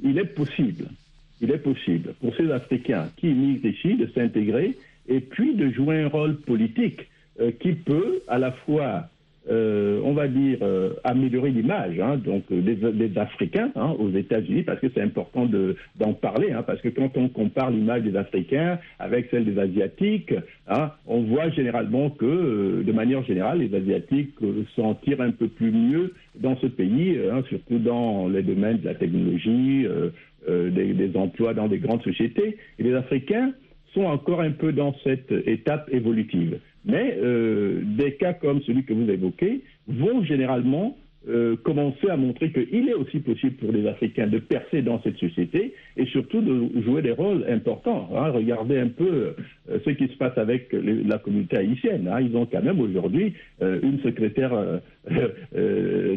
il 0.02 0.18
est 0.18 0.34
possible, 0.34 0.86
il 1.40 1.52
est 1.52 1.60
possible 1.60 2.16
pour 2.20 2.36
ces 2.36 2.52
Africains 2.52 3.10
qui 3.18 3.30
immigrent 3.30 3.68
ici 3.68 3.96
de 3.96 4.08
s'intégrer 4.08 4.76
et 5.08 5.20
puis 5.20 5.54
de 5.56 5.70
jouer 5.70 6.02
un 6.02 6.08
rôle 6.08 6.38
politique 6.38 7.08
euh, 7.40 7.52
qui 7.52 7.74
peut 7.74 8.22
à 8.28 8.40
la 8.40 8.52
fois 8.52 9.10
euh, 9.50 10.00
on 10.06 10.14
va 10.14 10.30
dire, 10.30 10.60
euh, 10.62 10.94
améliorer 11.04 11.50
l'image 11.50 12.00
hein, 12.00 12.16
donc 12.16 12.44
euh, 12.54 12.62
des, 12.62 13.18
Africains 13.18 13.72
hein, 13.76 13.94
aux 14.00 14.10
États-Unis, 14.10 14.64
parce 14.64 14.80
que 14.80 14.88
c'est 14.94 15.02
important 15.02 15.50
d'en 15.98 16.14
parler, 16.14 16.54
hein, 16.54 16.64
parce 16.66 16.80
que 16.80 16.88
quand 16.88 17.18
on 17.18 17.28
compare 17.28 17.70
l'image 17.70 18.04
des 18.04 18.16
Africains 18.16 18.80
avec 19.00 19.28
celle 19.32 19.44
des 19.44 19.60
Asiatiques, 19.60 20.34
on 21.08 21.24
voit 21.24 21.50
généralement 21.50 22.10
que, 22.10 22.84
de 22.84 22.92
manière 22.94 23.24
générale, 23.26 23.60
les 23.60 23.76
Asiatiques 23.76 24.34
s'en 24.78 24.96
tirent 24.96 25.20
un 25.20 25.32
peu 25.32 25.50
plus 25.50 25.72
mieux 25.72 26.14
dans 26.40 26.56
ce 26.58 26.68
pays, 26.68 27.20
surtout 27.50 27.80
dans 27.80 28.30
les 28.30 28.44
domaines 28.44 28.78
de 28.78 28.86
la 28.86 28.96
technologie, 28.96 29.86
des, 30.48 30.94
des 30.94 31.18
emplois 31.18 31.54
dans 31.54 31.68
des 31.68 31.80
grandes 31.80 32.04
sociétés, 32.04 32.58
et 32.80 32.84
les 32.84 32.94
Africains 32.94 33.52
sont 33.94 34.06
encore 34.06 34.42
un 34.42 34.52
peu 34.52 34.72
dans 34.72 34.96
cette 35.04 35.32
étape 35.46 35.90
évolutive. 35.92 36.60
Mais 36.86 37.18
euh, 37.22 37.82
des 37.84 38.14
cas 38.14 38.34
comme 38.34 38.62
celui 38.64 38.84
que 38.84 38.94
vous 38.94 39.10
évoquez 39.10 39.62
vont 39.88 40.24
généralement 40.24 40.98
euh, 41.30 41.56
commencer 41.56 42.10
à 42.10 42.18
montrer 42.18 42.52
qu'il 42.52 42.90
est 42.90 42.94
aussi 42.94 43.20
possible 43.20 43.54
pour 43.54 43.72
les 43.72 43.88
Africains 43.88 44.28
de 44.28 44.40
percer 44.40 44.82
dans 44.82 45.02
cette 45.04 45.16
société 45.18 45.74
et 45.96 46.06
surtout 46.08 46.42
de 46.42 46.82
jouer 46.82 47.02
des 47.02 47.12
rôles 47.12 47.46
importants. 47.50 48.10
Hein. 48.14 48.32
Regardez 48.32 48.78
un 48.78 48.90
peu 48.90 49.34
euh, 49.70 49.80
ce 49.86 49.92
qui 49.92 50.08
se 50.10 50.18
passe 50.18 50.38
avec 50.38 50.74
la 50.74 51.20
communauté 51.20 51.58
haïtienne. 51.58 52.10
Hein. 52.12 52.20
Ils 52.20 52.36
ont 52.36 52.46
quand 52.46 52.62
même 52.62 52.82
aujourd'hui 52.82 53.34
une 53.62 54.02
secrétaire 54.04 54.52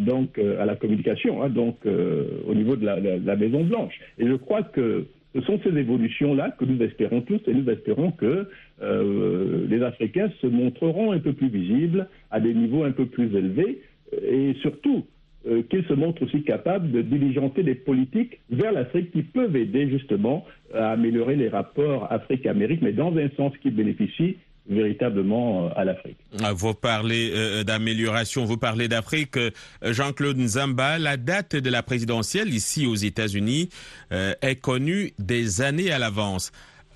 donc 0.00 0.38
à 0.38 0.64
la 0.64 0.74
communication, 0.74 1.42
hein, 1.42 1.50
donc 1.50 1.76
au 1.86 2.54
niveau 2.54 2.74
de 2.74 2.84
la, 2.84 2.98
la 2.98 3.36
Maison 3.36 3.62
Blanche. 3.62 3.94
Et 4.18 4.26
je 4.26 4.34
crois 4.34 4.64
que 4.64 5.06
ce 5.36 5.42
sont 5.42 5.60
ces 5.62 5.76
évolutions-là 5.76 6.52
que 6.58 6.64
nous 6.64 6.82
espérons 6.82 7.20
tous 7.20 7.40
et 7.46 7.52
nous 7.52 7.68
espérons 7.70 8.10
que 8.10 8.48
euh, 8.82 9.66
les 9.68 9.82
Africains 9.82 10.30
se 10.40 10.46
montreront 10.46 11.12
un 11.12 11.18
peu 11.18 11.34
plus 11.34 11.48
visibles 11.48 12.08
à 12.30 12.40
des 12.40 12.54
niveaux 12.54 12.84
un 12.84 12.92
peu 12.92 13.04
plus 13.04 13.34
élevés 13.36 13.82
et 14.12 14.54
surtout 14.62 15.04
euh, 15.46 15.62
qu'ils 15.68 15.84
se 15.84 15.92
montrent 15.92 16.22
aussi 16.22 16.42
capables 16.42 16.90
de 16.90 17.02
diligenter 17.02 17.62
des 17.62 17.74
politiques 17.74 18.40
vers 18.50 18.72
l'Afrique 18.72 19.10
qui 19.12 19.22
peuvent 19.22 19.54
aider 19.56 19.90
justement 19.90 20.46
à 20.72 20.92
améliorer 20.92 21.36
les 21.36 21.48
rapports 21.48 22.10
Afrique-Amérique, 22.10 22.80
mais 22.80 22.92
dans 22.92 23.14
un 23.16 23.28
sens 23.36 23.52
qui 23.58 23.70
bénéficie 23.70 24.38
véritablement 24.68 25.66
euh, 25.66 25.70
à 25.76 25.84
l'Afrique. 25.84 26.18
Ah, 26.42 26.52
vous 26.52 26.74
parlez 26.74 27.32
euh, 27.34 27.64
d'amélioration, 27.64 28.44
vous 28.44 28.56
parlez 28.56 28.88
d'Afrique. 28.88 29.36
Euh, 29.36 29.50
Jean-Claude 29.82 30.38
Nzamba, 30.38 30.98
la 30.98 31.16
date 31.16 31.56
de 31.56 31.70
la 31.70 31.82
présidentielle 31.82 32.52
ici 32.52 32.86
aux 32.86 32.94
États-Unis 32.94 33.68
est 34.10 34.56
connue 34.56 35.12
des 35.18 35.62
années 35.62 35.90
à 35.90 35.98
l'avance. 35.98 36.52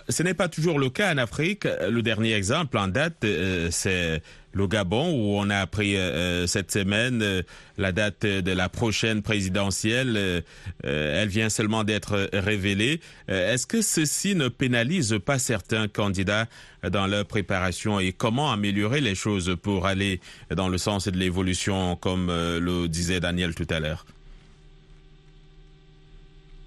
Ce 0.08 0.22
n'est 0.22 0.34
pas 0.34 0.48
toujours 0.48 0.78
le 0.78 0.90
cas 0.90 1.14
en 1.14 1.18
Afrique. 1.18 1.66
Le 1.88 2.02
dernier 2.02 2.32
exemple 2.32 2.78
en 2.78 2.88
date, 2.88 3.24
c'est 3.70 4.22
le 4.52 4.66
Gabon, 4.66 5.12
où 5.12 5.38
on 5.38 5.48
a 5.50 5.58
appris 5.58 5.96
euh, 5.96 6.00
euh, 6.00 6.46
cette 6.46 6.70
semaine 6.70 7.22
euh, 7.22 7.42
la 7.78 7.92
date 7.92 8.26
de 8.26 8.52
la 8.52 8.68
prochaine 8.68 9.22
présidentielle. 9.22 10.42
elle 10.82 11.28
vient 11.28 11.48
seulement 11.48 11.82
d'être 11.82 12.28
révélée. 12.34 13.00
Est-ce 13.28 13.66
que 13.66 13.80
ceci 13.80 14.34
ne 14.34 14.48
pénalise 14.48 15.18
pas 15.24 15.38
certains 15.38 15.88
candidats 15.88 16.46
dans 16.86 17.06
leur 17.06 17.24
préparation 17.24 17.98
et 17.98 18.12
comment 18.12 18.52
améliorer 18.52 19.00
les 19.00 19.14
choses 19.14 19.56
pour 19.62 19.86
aller 19.86 20.20
dans 20.54 20.68
le 20.68 20.76
sens 20.76 21.08
de 21.08 21.16
l'évolution, 21.16 21.96
comme 21.96 22.26
le 22.28 22.86
disait 22.86 23.20
Daniel 23.20 23.54
tout 23.54 23.66
à 23.70 23.80
l'heure? 23.80 24.04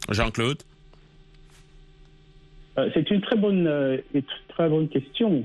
Jean-Claude? 0.09 0.63
C'est 2.75 3.11
une 3.11 3.21
très 3.21 3.35
bonne, 3.35 4.01
très 4.49 4.67
bonne 4.67 4.89
question. 4.89 5.43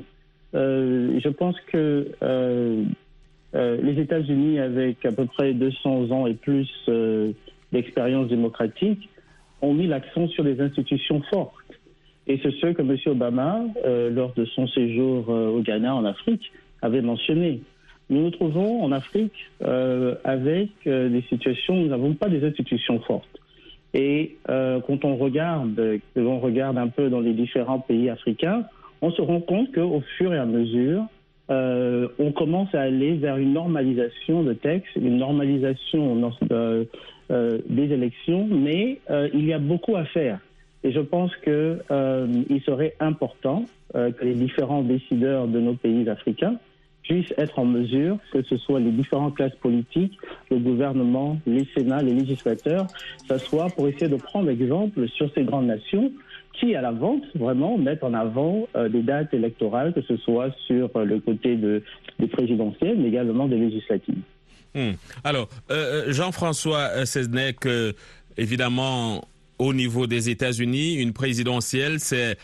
Euh, 0.54 1.18
je 1.22 1.28
pense 1.28 1.56
que 1.72 2.08
euh, 2.22 2.84
euh, 3.54 3.78
les 3.82 4.00
États-Unis, 4.00 4.58
avec 4.58 5.04
à 5.04 5.12
peu 5.12 5.26
près 5.26 5.52
200 5.52 6.10
ans 6.10 6.26
et 6.26 6.34
plus 6.34 6.68
d'expérience 7.72 8.28
démocratique, 8.28 9.08
ont 9.60 9.74
mis 9.74 9.86
l'accent 9.86 10.28
sur 10.28 10.44
des 10.44 10.60
institutions 10.60 11.20
fortes 11.30 11.54
Et 12.28 12.38
c'est 12.42 12.52
ce 12.52 12.66
que 12.68 12.82
M. 12.82 12.96
Obama, 13.06 13.60
lors 13.84 14.32
de 14.34 14.44
son 14.44 14.68
séjour 14.68 15.28
au 15.28 15.60
Ghana, 15.60 15.94
en 15.94 16.04
Afrique, 16.04 16.52
avait 16.80 17.02
mentionné. 17.02 17.60
Nous 18.08 18.22
nous 18.22 18.30
trouvons 18.30 18.82
en 18.82 18.92
Afrique 18.92 19.50
avec 19.60 20.68
des 20.84 21.24
situations 21.28 21.74
où 21.74 21.82
nous 21.82 21.88
n'avons 21.88 22.14
pas 22.14 22.28
des 22.28 22.44
institutions 22.44 23.00
fortes. 23.00 23.38
Et 23.94 24.36
quand 24.46 25.04
on 25.04 25.16
regarde, 25.16 25.98
l'on 26.14 26.38
regarde 26.38 26.78
un 26.78 26.88
peu 26.88 27.10
dans 27.10 27.20
les 27.20 27.32
différents 27.32 27.80
pays 27.80 28.08
africains, 28.08 28.64
on 29.02 29.10
se 29.10 29.22
rend 29.22 29.40
compte 29.40 29.72
qu'au 29.72 30.02
fur 30.16 30.34
et 30.34 30.38
à 30.38 30.46
mesure, 30.46 31.04
euh, 31.50 32.08
on 32.18 32.32
commence 32.32 32.74
à 32.74 32.82
aller 32.82 33.14
vers 33.14 33.38
une 33.38 33.54
normalisation 33.54 34.42
de 34.42 34.52
textes, 34.52 34.94
une 34.96 35.16
normalisation 35.16 36.32
euh, 36.50 36.84
euh, 37.30 37.58
des 37.68 37.92
élections, 37.92 38.46
mais 38.50 39.00
il 39.32 39.46
y 39.46 39.52
a 39.52 39.58
beaucoup 39.58 39.96
à 39.96 40.04
faire. 40.04 40.40
Et 40.84 40.92
je 40.92 41.00
pense 41.00 41.34
que 41.36 41.78
euh, 41.90 42.26
il 42.48 42.60
serait 42.62 42.94
important 43.00 43.64
que 43.94 44.22
les 44.22 44.34
différents 44.34 44.82
décideurs 44.82 45.48
de 45.48 45.58
nos 45.58 45.72
pays 45.72 46.08
africains 46.10 46.56
puissent 47.02 47.32
être 47.38 47.58
en 47.58 47.64
mesure, 47.64 48.18
que 48.32 48.42
ce 48.42 48.58
soit 48.58 48.80
les 48.80 48.90
différentes 48.90 49.34
classes 49.34 49.56
politiques, 49.56 50.18
le 50.50 50.58
gouvernement, 50.58 51.38
les 51.46 51.66
sénats, 51.74 52.02
les 52.02 52.12
législateurs, 52.12 52.86
s'asseoir 53.26 53.74
pour 53.74 53.88
essayer 53.88 54.08
de 54.08 54.16
prendre 54.16 54.50
exemple 54.50 55.08
sur 55.08 55.32
ces 55.32 55.42
grandes 55.42 55.66
nations 55.66 56.12
à 56.74 56.80
la 56.80 56.92
vente, 56.92 57.22
vraiment 57.34 57.78
mettent 57.78 58.04
en 58.04 58.14
avant 58.14 58.68
euh, 58.76 58.88
des 58.88 59.02
dates 59.02 59.32
électorales, 59.32 59.92
que 59.92 60.02
ce 60.02 60.16
soit 60.18 60.50
sur 60.66 60.90
euh, 60.96 61.04
le 61.04 61.20
côté 61.20 61.56
de, 61.56 61.82
des 62.18 62.26
présidentielles, 62.26 62.96
mais 62.98 63.08
également 63.08 63.46
des 63.46 63.58
législatives. 63.58 64.20
Hmm. 64.74 64.92
Alors, 65.24 65.48
euh, 65.70 66.12
Jean-François 66.12 67.06
Seznec, 67.06 67.56
évidemment, 68.36 69.24
au 69.58 69.72
niveau 69.72 70.06
des 70.06 70.28
États-Unis, 70.28 70.94
une 70.96 71.12
présidentielle, 71.12 72.00
c'est 72.00 72.36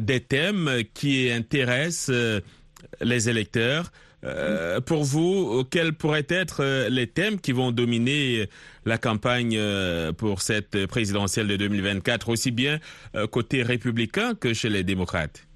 des 0.00 0.20
thèmes 0.20 0.70
qui 0.94 1.32
intéressent 1.32 2.12
les 3.00 3.28
électeurs. 3.28 3.90
Euh, 4.26 4.80
pour 4.80 5.04
vous, 5.04 5.62
quels 5.70 5.92
pourraient 5.92 6.26
être 6.28 6.62
euh, 6.62 6.88
les 6.88 7.06
thèmes 7.06 7.40
qui 7.40 7.52
vont 7.52 7.70
dominer 7.70 8.46
la 8.84 8.98
campagne 8.98 9.56
euh, 9.56 10.12
pour 10.12 10.40
cette 10.40 10.86
présidentielle 10.86 11.48
de 11.48 11.56
2024, 11.56 12.28
aussi 12.28 12.50
bien 12.50 12.78
euh, 13.14 13.26
côté 13.26 13.62
républicain 13.62 14.34
que 14.34 14.54
chez 14.54 14.68
les 14.68 14.84
démocrates? 14.84 15.46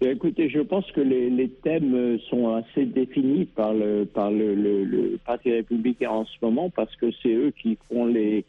Écoutez, 0.00 0.50
je 0.50 0.58
pense 0.58 0.90
que 0.92 1.00
les, 1.00 1.48
thèmes 1.62 1.94
euh, 1.94 2.18
sont 2.28 2.54
assez 2.54 2.84
définis 2.86 3.44
par 3.44 3.72
le 3.72 4.04
par 4.04 4.30
le, 4.30 4.54
le, 4.54 4.84
le, 4.84 5.18
Parti 5.24 5.52
républicain 5.52 6.10
en 6.10 6.24
ce 6.24 6.36
moment 6.42 6.70
parce 6.70 6.94
que 6.96 7.06
c'est 7.22 7.32
eux 7.32 7.52
qui 7.62 7.78
font 7.88 8.06
les, 8.06 8.44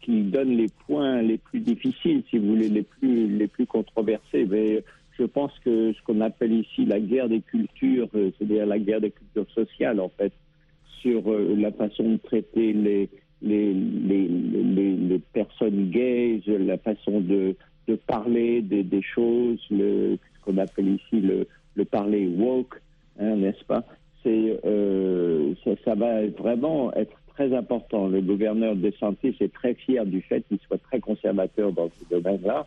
qui 0.00 0.22
donnent 0.22 0.56
les 0.56 0.68
points 0.86 1.20
les 1.20 1.36
plus 1.36 1.60
difficiles, 1.60 2.22
si 2.30 2.38
vous 2.38 2.48
voulez, 2.48 2.70
les 2.70 2.82
plus 2.82 3.26
les 3.28 3.48
plus 3.48 3.66
controversés. 3.66 4.46
Mais 4.48 4.82
pense 5.32 5.52
que 5.64 5.92
ce 5.92 6.02
qu'on 6.02 6.20
appelle 6.20 6.52
ici 6.52 6.84
la 6.84 7.00
guerre 7.00 7.28
des 7.28 7.40
cultures, 7.40 8.08
euh, 8.14 8.30
c'est-à-dire 8.36 8.66
la 8.66 8.78
guerre 8.78 9.00
des 9.00 9.10
cultures 9.10 9.50
sociales, 9.52 10.00
en 10.00 10.08
fait, 10.08 10.32
sur 11.00 11.30
euh, 11.30 11.54
la 11.56 11.72
façon 11.72 12.12
de 12.12 12.16
traiter 12.18 12.72
les 12.72 13.08
les, 13.42 13.74
les, 13.74 15.18
personnes 15.32 15.90
gays, 15.90 16.40
la 16.46 16.78
façon 16.78 17.20
de, 17.20 17.56
de 17.88 17.94
parler 17.96 18.62
des, 18.62 19.02
choses, 19.02 19.58
ce 19.68 20.16
qu'on 20.44 20.58
appelle 20.58 20.90
ici 20.90 21.20
le, 21.20 21.48
le 21.74 21.84
parler 21.84 22.28
woke, 22.28 22.80
hein, 23.18 23.34
n'est-ce 23.36 23.64
pas? 23.64 23.84
Euh, 24.26 25.54
ça, 25.84 25.96
va 25.96 26.24
vraiment 26.28 26.94
être 26.94 27.16
très 27.34 27.52
important. 27.52 28.06
Le 28.06 28.20
gouverneur 28.20 28.76
de 28.76 28.92
santé 28.92 29.34
est 29.40 29.52
très 29.52 29.74
fier 29.74 30.06
du 30.06 30.22
fait 30.22 30.42
qu'il 30.46 30.60
soit 30.60 30.78
très 30.78 31.00
conservateur 31.00 31.72
dans 31.72 31.88
ce 31.88 32.14
domaine-là, 32.14 32.66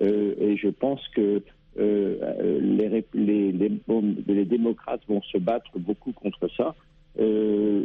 et 0.00 0.56
je 0.56 0.68
pense 0.68 1.00
que 1.08 1.42
les, 1.76 3.04
les, 3.14 3.52
les, 3.52 4.44
démocrates 4.44 5.02
vont 5.08 5.22
se 5.22 5.38
battre 5.38 5.78
beaucoup 5.78 6.12
contre 6.12 6.48
ça. 6.56 6.74
Euh, 7.18 7.84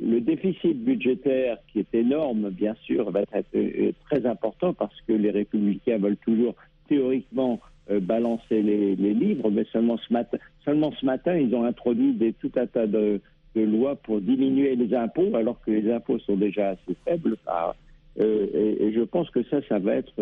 le, 0.00 0.20
déficit 0.20 0.82
budgétaire, 0.82 1.58
qui 1.68 1.80
est 1.80 1.94
énorme, 1.94 2.50
bien 2.50 2.74
sûr, 2.84 3.10
va 3.10 3.20
être 3.20 3.44
euh, 3.54 3.92
très 4.08 4.24
important 4.24 4.72
parce 4.72 4.98
que 5.06 5.12
les 5.12 5.30
républicains 5.30 5.98
veulent 5.98 6.16
toujours 6.16 6.54
théoriquement 6.88 7.60
euh, 7.90 8.00
balancer 8.00 8.62
les, 8.62 8.94
livres, 8.94 9.50
mais 9.50 9.64
seulement 9.72 9.98
ce, 9.98 10.12
matin, 10.12 10.38
seulement 10.64 10.92
ce 10.92 11.04
matin, 11.04 11.36
ils 11.36 11.54
ont 11.54 11.64
introduit 11.64 12.34
tout 12.40 12.52
un 12.56 12.66
tas 12.66 12.86
de, 12.86 13.20
lois 13.54 13.96
pour 13.96 14.20
diminuer 14.20 14.74
les 14.76 14.94
impôts, 14.94 15.34
alors 15.34 15.60
que 15.60 15.70
les 15.70 15.92
impôts 15.92 16.18
sont 16.20 16.36
déjà 16.36 16.70
assez 16.70 16.96
faibles. 17.04 17.36
Euh, 18.20 18.46
et, 18.54 18.84
et, 18.84 18.92
je 18.92 19.02
pense 19.02 19.28
que 19.30 19.42
ça, 19.44 19.60
ça 19.68 19.78
va 19.78 19.96
être 19.96 20.14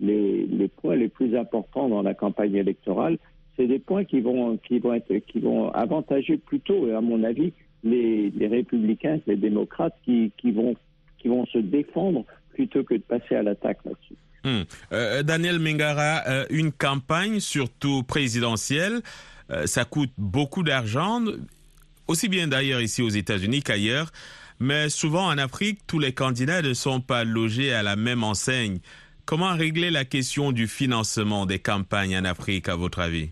les, 0.00 0.68
points 0.80 0.96
les 0.96 1.08
plus 1.08 1.36
importants 1.36 1.88
dans 1.88 2.02
la 2.02 2.14
campagne 2.14 2.54
électorale. 2.54 3.18
C'est 3.56 3.66
des 3.66 3.78
points 3.78 4.04
qui 4.04 4.20
vont, 4.20 4.56
qui 4.56 4.78
vont 4.78 4.94
être, 4.94 5.14
qui 5.26 5.40
vont 5.40 5.70
avantager 5.70 6.36
plutôt, 6.38 6.90
à 6.94 7.00
mon 7.00 7.22
avis, 7.24 7.52
les, 7.84 8.32
républicains, 8.46 9.20
les 9.26 9.36
démocrates 9.36 9.96
qui, 10.04 10.32
qui, 10.38 10.52
vont, 10.52 10.74
qui 11.18 11.28
vont 11.28 11.46
se 11.46 11.58
défendre 11.58 12.24
plutôt 12.54 12.84
que 12.84 12.94
de 12.94 13.02
passer 13.02 13.34
à 13.34 13.42
l'attaque 13.42 13.78
là-dessus. 13.84 14.16
Hum. 14.44 14.64
Euh, 14.92 15.22
Daniel 15.22 15.58
Mengara, 15.58 16.22
euh, 16.26 16.46
une 16.48 16.72
campagne, 16.72 17.40
surtout 17.40 18.02
présidentielle, 18.02 19.00
euh, 19.50 19.66
ça 19.66 19.84
coûte 19.84 20.12
beaucoup 20.16 20.62
d'argent, 20.62 21.22
aussi 22.08 22.28
bien 22.28 22.48
d'ailleurs 22.48 22.80
ici 22.80 23.02
aux 23.02 23.10
États-Unis 23.10 23.62
qu'ailleurs, 23.62 24.10
mais 24.58 24.88
souvent 24.88 25.26
en 25.26 25.36
Afrique, 25.38 25.80
tous 25.86 25.98
les 25.98 26.12
candidats 26.12 26.62
ne 26.62 26.72
sont 26.72 27.00
pas 27.00 27.24
logés 27.24 27.72
à 27.72 27.82
la 27.82 27.96
même 27.96 28.24
enseigne. 28.24 28.78
Comment 29.30 29.54
régler 29.54 29.92
la 29.92 30.04
question 30.04 30.50
du 30.50 30.66
financement 30.66 31.46
des 31.46 31.60
campagnes 31.60 32.16
en 32.16 32.24
Afrique, 32.24 32.68
à 32.68 32.74
votre 32.74 32.98
avis? 32.98 33.28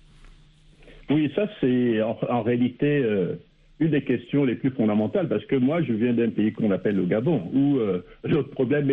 Oui, 1.10 1.28
ça 1.34 1.48
c'est 1.60 2.00
en, 2.00 2.42
réalité 2.42 3.00
euh, 3.02 3.34
une 3.80 3.90
des 3.90 4.02
questions 4.02 4.44
les 4.44 4.54
plus 4.54 4.70
fondamentales, 4.70 5.28
parce 5.28 5.44
que 5.46 5.56
moi, 5.56 5.82
je 5.82 5.92
viens 5.92 6.12
d'un 6.12 6.30
pays 6.30 6.52
qu'on 6.52 6.70
appelle 6.70 6.94
le 6.94 7.04
Gabon, 7.04 7.50
où 7.52 7.78
euh, 7.78 8.04
le 8.22 8.44
problème 8.44 8.86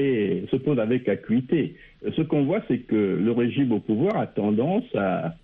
se 0.50 0.56
pose 0.56 0.80
avec 0.80 1.08
acuité. 1.08 1.76
Ce 2.18 2.24
qu'on 2.24 2.44
voit, 2.46 2.64
c'est 2.68 2.80
que 2.80 2.96
le 2.96 3.32
régime 3.32 3.72
au 3.74 3.80
pouvoir 3.80 4.18
a 4.18 4.26
tendance 4.26 4.86
à, 4.96 5.36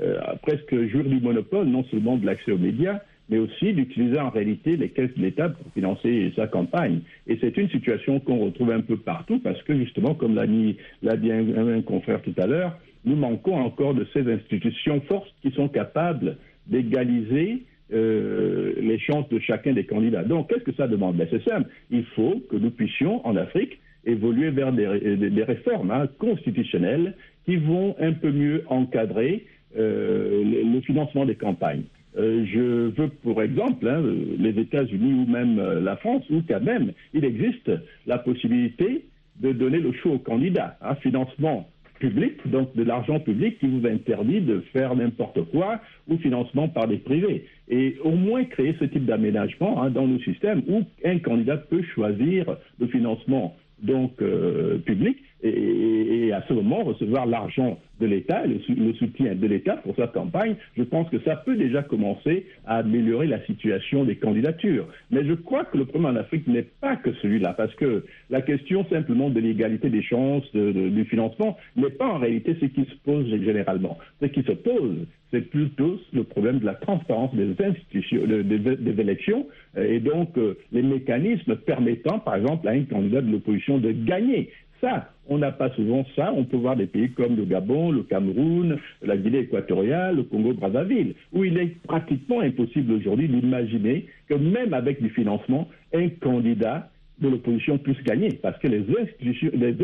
euh, 0.00 0.20
à 0.24 0.36
presque 0.36 0.70
jouir 0.86 1.02
du 1.02 1.18
monopole, 1.18 1.66
non 1.66 1.82
seulement 1.90 2.16
de 2.16 2.26
l'accès 2.26 2.52
aux 2.52 2.58
médias, 2.58 3.00
mais 3.28 3.38
aussi 3.38 3.72
d'utiliser 3.72 4.18
en 4.18 4.30
réalité 4.30 4.76
les 4.76 4.88
caisses 4.88 5.14
de 5.16 5.22
l'État 5.22 5.48
pour 5.48 5.70
financer 5.72 6.32
sa 6.36 6.46
campagne. 6.46 7.00
Et 7.26 7.38
c'est 7.40 7.56
une 7.56 7.68
situation 7.68 8.20
qu'on 8.20 8.38
retrouve 8.38 8.72
un 8.72 8.80
peu 8.80 8.96
partout, 8.96 9.38
parce 9.38 9.62
que 9.62 9.76
justement, 9.76 10.14
comme 10.14 10.34
l'a 10.34 10.46
dit, 10.46 10.76
un, 11.04 11.82
confrère 11.82 12.22
tout 12.22 12.34
à 12.38 12.46
l'heure, 12.46 12.78
nous 13.04 13.16
manquons 13.16 13.56
encore 13.56 13.94
de 13.94 14.06
ces 14.12 14.30
institutions 14.30 15.00
fortes 15.02 15.32
qui 15.42 15.50
sont 15.52 15.68
capables 15.68 16.36
d'égaliser 16.66 17.62
euh, 17.92 18.74
les 18.80 18.98
chances 18.98 19.28
de 19.30 19.38
chacun 19.38 19.72
des 19.72 19.84
candidats. 19.84 20.22
Donc, 20.22 20.48
qu'est-ce 20.48 20.64
que 20.64 20.74
ça 20.74 20.86
demande? 20.86 21.16
Ben, 21.16 21.26
C'est 21.30 21.42
simple. 21.48 21.70
Il 21.90 22.04
faut 22.04 22.42
que 22.50 22.56
nous 22.56 22.70
puissions, 22.70 23.26
en 23.26 23.36
Afrique, 23.36 23.78
évoluer 24.04 24.50
vers 24.50 24.72
des, 24.72 25.44
réformes 25.44 25.90
hein, 25.90 26.08
constitutionnelles 26.18 27.14
qui 27.44 27.56
vont 27.56 27.94
un 27.98 28.12
peu 28.12 28.30
mieux 28.30 28.64
encadrer 28.68 29.46
euh, 29.76 30.44
le, 30.44 30.80
financement 30.80 31.24
des 31.24 31.34
campagnes. 31.34 31.84
Euh, 32.16 32.44
je 32.46 32.90
veux, 32.90 33.08
pour 33.22 33.42
exemple, 33.42 33.86
hein, 33.86 34.02
les 34.38 34.58
États-Unis 34.58 35.12
ou 35.12 35.30
même 35.30 35.58
euh, 35.58 35.80
la 35.80 35.96
France, 35.96 36.24
où 36.30 36.40
quand 36.48 36.62
même 36.62 36.92
il 37.12 37.24
existe 37.24 37.70
la 38.06 38.18
possibilité 38.18 39.04
de 39.40 39.52
donner 39.52 39.78
le 39.78 39.92
choix 39.92 40.12
aux 40.12 40.18
candidats. 40.18 40.76
Un 40.80 40.94
financement 40.96 41.68
public, 41.98 42.34
donc 42.46 42.74
de 42.76 42.82
l'argent 42.82 43.20
public 43.20 43.58
qui 43.58 43.66
vous 43.66 43.86
interdit 43.86 44.40
de 44.40 44.60
faire 44.72 44.94
n'importe 44.94 45.42
quoi, 45.50 45.80
ou 46.08 46.16
financement 46.18 46.68
par 46.68 46.88
des 46.88 46.98
privés. 46.98 47.44
Et 47.68 47.96
au 48.02 48.12
moins 48.12 48.44
créer 48.44 48.74
ce 48.78 48.84
type 48.84 49.04
d'aménagement 49.04 49.82
hein, 49.82 49.90
dans 49.90 50.06
nos 50.06 50.20
systèmes 50.20 50.62
où 50.68 50.82
un 51.04 51.18
candidat 51.18 51.56
peut 51.56 51.82
choisir 51.94 52.56
le 52.78 52.86
financement 52.86 53.56
donc 53.82 54.20
euh, 54.22 54.78
public 54.78 55.18
et, 55.42 56.32
à 56.32 56.42
ce 56.46 56.52
moment 56.52 56.84
recevoir 56.84 57.26
l'argent 57.26 57.78
de 58.00 58.06
l'État, 58.06 58.44
le, 58.46 58.60
le, 58.74 58.92
soutien 58.94 59.34
de 59.34 59.46
l'État 59.46 59.76
pour 59.76 59.96
sa 59.96 60.06
campagne, 60.06 60.56
je 60.76 60.82
pense 60.82 61.08
que 61.10 61.18
ça 61.20 61.36
peut 61.36 61.56
déjà 61.56 61.82
commencer 61.82 62.46
à 62.66 62.76
améliorer 62.76 63.26
la 63.26 63.44
situation 63.46 64.04
des 64.04 64.16
candidatures. 64.16 64.86
Mais 65.10 65.24
je 65.24 65.34
crois 65.34 65.64
que 65.64 65.78
le 65.78 65.84
problème 65.84 66.16
en 66.16 66.18
Afrique 66.18 66.46
n'est 66.46 66.66
pas 66.80 66.96
que 66.96 67.12
celui-là, 67.14 67.54
parce 67.54 67.74
que 67.74 68.04
la 68.30 68.42
question 68.42 68.84
simplement 68.88 69.30
de 69.30 69.40
l'égalité 69.40 69.90
des 69.90 70.02
chances 70.02 70.50
du 70.54 71.04
financement 71.06 71.56
n'est 71.76 71.90
pas 71.90 72.06
en 72.06 72.18
réalité 72.18 72.56
ce 72.60 72.66
qui 72.66 72.84
se 72.84 72.94
pose 73.04 73.28
généralement. 73.28 73.98
Ce 74.20 74.26
qui 74.26 74.42
se 74.42 74.52
pose, 74.52 75.06
c'est 75.30 75.42
plutôt 75.50 75.98
le 76.12 76.24
problème 76.24 76.58
de 76.58 76.66
la 76.66 76.74
transparence 76.74 77.34
des 77.34 77.54
institutions, 77.62 78.22
des, 78.26 79.00
élections, 79.00 79.46
et 79.76 80.00
donc 80.00 80.36
euh, 80.38 80.56
les 80.72 80.82
mécanismes 80.82 81.56
permettant, 81.56 82.18
par 82.18 82.36
exemple, 82.36 82.66
à 82.68 82.72
un 82.72 82.84
candidat 82.84 83.20
de 83.20 83.30
l'opposition 83.30 83.78
de 83.78 83.92
gagner. 83.92 84.50
Ça, 84.80 85.10
on 85.28 85.38
n'a 85.38 85.50
pas 85.50 85.70
souvent 85.70 86.04
ça. 86.14 86.32
On 86.34 86.44
peut 86.44 86.56
voir 86.56 86.76
des 86.76 86.86
pays 86.86 87.10
comme 87.10 87.36
le 87.36 87.44
Gabon, 87.44 87.90
le 87.90 88.02
Cameroun, 88.02 88.78
la 89.02 89.16
Guinée 89.16 89.40
équatoriale, 89.40 90.16
le 90.16 90.22
Congo-Brazzaville, 90.22 91.14
où 91.32 91.44
il 91.44 91.58
est 91.58 91.76
pratiquement 91.82 92.40
impossible 92.40 92.92
aujourd'hui 92.92 93.28
d'imaginer 93.28 94.06
que 94.28 94.34
même 94.34 94.74
avec 94.74 95.02
du 95.02 95.10
financement, 95.10 95.68
un 95.92 96.08
candidat 96.08 96.90
de 97.20 97.28
l'opposition 97.28 97.78
puisse 97.78 98.00
gagner, 98.04 98.32
parce 98.34 98.58
que 98.58 98.68
les 98.68 98.84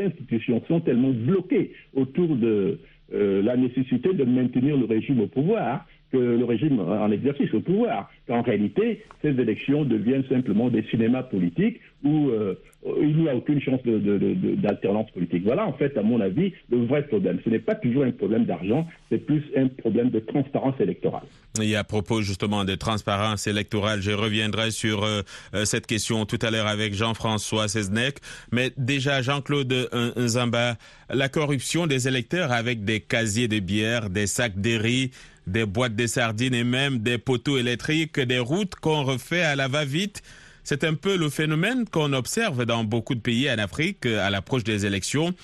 institutions, 0.00 0.62
sont 0.68 0.80
tellement 0.80 1.10
bloquées 1.10 1.72
autour 1.94 2.36
de 2.36 2.78
euh, 3.12 3.42
la 3.42 3.56
nécessité 3.56 4.14
de 4.14 4.24
maintenir 4.24 4.76
le 4.76 4.84
régime 4.84 5.20
au 5.20 5.26
pouvoir 5.26 5.86
que 6.14 6.18
le 6.18 6.44
régime 6.44 6.78
en 6.80 7.10
exercice 7.10 7.52
au 7.54 7.60
pouvoir. 7.60 8.10
Qu'en 8.28 8.42
réalité, 8.42 9.02
ces 9.22 9.30
élections 9.30 9.84
deviennent 9.84 10.24
simplement 10.28 10.70
des 10.70 10.84
cinémas 10.84 11.24
politiques 11.24 11.80
où 12.04 12.28
euh, 12.28 12.54
il 13.00 13.16
n'y 13.16 13.28
a 13.28 13.34
aucune 13.34 13.60
chance 13.60 13.80
d'alternance 13.84 15.10
politique. 15.10 15.42
Voilà, 15.44 15.66
en 15.66 15.72
fait, 15.72 15.96
à 15.96 16.02
mon 16.02 16.20
avis, 16.20 16.52
le 16.70 16.84
vrai 16.84 17.06
problème. 17.06 17.38
Ce 17.44 17.50
n'est 17.50 17.58
pas 17.58 17.74
toujours 17.74 18.04
un 18.04 18.10
problème 18.12 18.44
d'argent, 18.44 18.86
c'est 19.10 19.18
plus 19.18 19.42
un 19.56 19.68
problème 19.68 20.10
de 20.10 20.20
transparence 20.20 20.78
électorale. 20.80 21.24
Et 21.62 21.76
à 21.76 21.84
propos 21.84 22.20
justement 22.20 22.64
de 22.64 22.74
transparence 22.74 23.46
électorale, 23.46 24.02
je 24.02 24.10
reviendrai 24.10 24.70
sur 24.70 25.02
euh, 25.02 25.22
euh, 25.54 25.64
cette 25.64 25.86
question 25.86 26.26
tout 26.26 26.38
à 26.42 26.50
l'heure 26.50 26.66
avec 26.66 26.94
Jean-François 26.94 27.68
Seznec. 27.68 28.18
Mais 28.52 28.70
déjà, 28.76 29.22
Jean-Claude 29.22 29.88
Nzamba, 30.16 30.76
la 31.10 31.28
corruption 31.28 31.86
des 31.86 32.06
électeurs 32.06 32.52
avec 32.52 32.84
des 32.84 33.00
casiers 33.00 33.48
de 33.48 33.60
bière, 33.60 34.10
des 34.10 34.26
sacs 34.26 34.54
riz, 34.64 35.10
des 35.46 35.66
boîtes 35.66 35.96
de 35.96 36.06
sardines 36.06 36.54
et 36.54 36.64
même 36.64 36.98
des 36.98 37.18
poteaux 37.18 37.58
électriques, 37.58 38.18
des 38.18 38.38
routes 38.38 38.74
qu'on 38.76 39.02
refait 39.02 39.42
à 39.42 39.56
la 39.56 39.68
va-vite. 39.68 40.22
C'est 40.62 40.84
un 40.84 40.94
peu 40.94 41.16
le 41.16 41.28
phénomène 41.28 41.84
qu'on 41.90 42.12
observe 42.14 42.64
dans 42.64 42.84
beaucoup 42.84 43.14
de 43.14 43.20
pays 43.20 43.50
en 43.50 43.58
Afrique 43.58 44.06
à 44.06 44.30
l'approche 44.30 44.64
des 44.64 44.86
élections. 44.86 45.34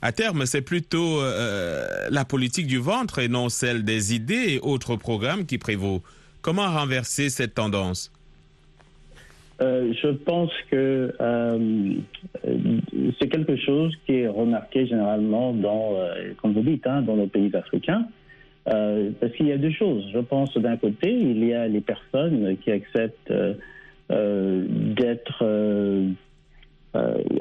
À 0.00 0.12
terme, 0.12 0.46
c'est 0.46 0.62
plutôt 0.62 1.20
euh, 1.20 2.06
la 2.10 2.24
politique 2.24 2.68
du 2.68 2.78
ventre 2.78 3.18
et 3.18 3.26
non 3.26 3.48
celle 3.48 3.84
des 3.84 4.14
idées 4.14 4.54
et 4.54 4.60
autres 4.60 4.94
programmes 4.94 5.44
qui 5.44 5.58
prévaut. 5.58 6.02
Comment 6.40 6.70
renverser 6.70 7.30
cette 7.30 7.54
tendance? 7.54 8.12
Euh, 9.60 9.92
je 10.00 10.10
pense 10.10 10.52
que 10.70 11.12
euh, 11.20 11.94
c'est 13.18 13.28
quelque 13.28 13.56
chose 13.56 13.92
qui 14.06 14.18
est 14.18 14.28
remarqué 14.28 14.86
généralement 14.86 15.52
dans, 15.52 15.96
comme 16.40 16.52
vous 16.52 16.62
dites, 16.62 16.86
hein, 16.86 17.02
dans 17.02 17.16
nos 17.16 17.26
pays 17.26 17.50
africains. 17.56 18.06
Euh, 18.68 19.10
parce 19.20 19.32
qu'il 19.32 19.46
y 19.46 19.52
a 19.52 19.58
deux 19.58 19.70
choses. 19.70 20.08
Je 20.12 20.18
pense 20.18 20.56
d'un 20.56 20.76
côté, 20.76 21.10
il 21.10 21.44
y 21.44 21.54
a 21.54 21.66
les 21.68 21.80
personnes 21.80 22.56
qui 22.58 22.70
acceptent 22.70 23.30
euh, 23.30 23.54
euh, 24.10 24.64
d'être 24.68 25.44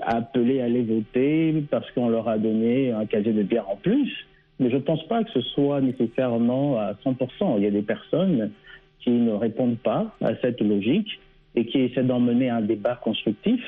appelées 0.03 0.61
à 0.61 0.65
aller 0.65 0.83
voter 0.83 1.63
parce 1.71 1.89
qu'on 1.91 2.09
leur 2.09 2.27
a 2.27 2.37
donné 2.37 2.91
un 2.91 3.05
casier 3.05 3.33
de 3.33 3.43
bière 3.43 3.67
en 3.69 3.75
plus. 3.75 4.27
Mais 4.59 4.69
je 4.69 4.75
ne 4.75 4.81
pense 4.81 5.05
pas 5.07 5.23
que 5.23 5.31
ce 5.31 5.41
soit 5.41 5.81
nécessairement 5.81 6.77
à 6.77 6.93
100%. 6.93 7.55
Il 7.57 7.63
y 7.63 7.67
a 7.67 7.71
des 7.71 7.81
personnes 7.81 8.51
qui 8.99 9.11
ne 9.11 9.31
répondent 9.31 9.77
pas 9.77 10.15
à 10.21 10.35
cette 10.41 10.61
logique 10.61 11.19
et 11.55 11.65
qui 11.65 11.79
essaient 11.79 12.03
d'emmener 12.03 12.49
un 12.49 12.61
débat 12.61 12.95
constructif. 12.95 13.61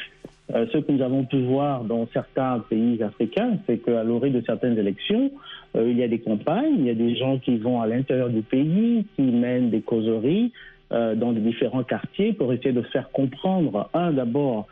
Ce 0.52 0.78
que 0.80 0.92
nous 0.92 1.02
avons 1.02 1.26
pu 1.26 1.42
voir 1.42 1.84
dans 1.84 2.08
certains 2.12 2.60
pays 2.70 3.02
africains, 3.04 3.58
c'est 3.68 3.78
qu'à 3.78 4.04
l'orée 4.04 4.32
de 4.32 4.42
certaines 4.42 4.78
élections, 4.78 5.32
euh, 5.76 5.90
il 5.90 5.98
y 5.98 6.04
a 6.04 6.08
des 6.08 6.20
campagnes, 6.20 6.76
il 6.80 6.86
y 6.86 6.90
a 6.90 6.96
des 6.96 7.16
gens 7.16 7.38
qui 7.38 7.58
vont 7.58 7.82
à 7.82 7.88
l'intérieur 7.88 8.30
du 8.30 8.42
pays, 8.42 9.06
qui 9.16 9.22
mènent 9.22 9.70
des 9.70 9.82
causeries 9.82 10.52
euh, 10.92 11.16
dans 11.16 11.34
différents 11.34 11.84
quartiers 11.84 12.34
pour 12.34 12.52
essayer 12.52 12.72
de 12.72 12.82
faire 12.82 13.12
comprendre, 13.12 13.90
un, 13.94 14.12
d'abord, 14.12 14.68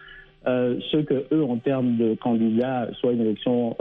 euh, 0.48 0.80
ce 0.92 0.98
que 0.98 1.26
eux, 1.32 1.44
en 1.44 1.58
termes 1.58 1.98
de 1.98 2.16
candidats, 2.16 2.90
soit 3.00 3.14
une 3.14 3.22
élection 3.22 3.76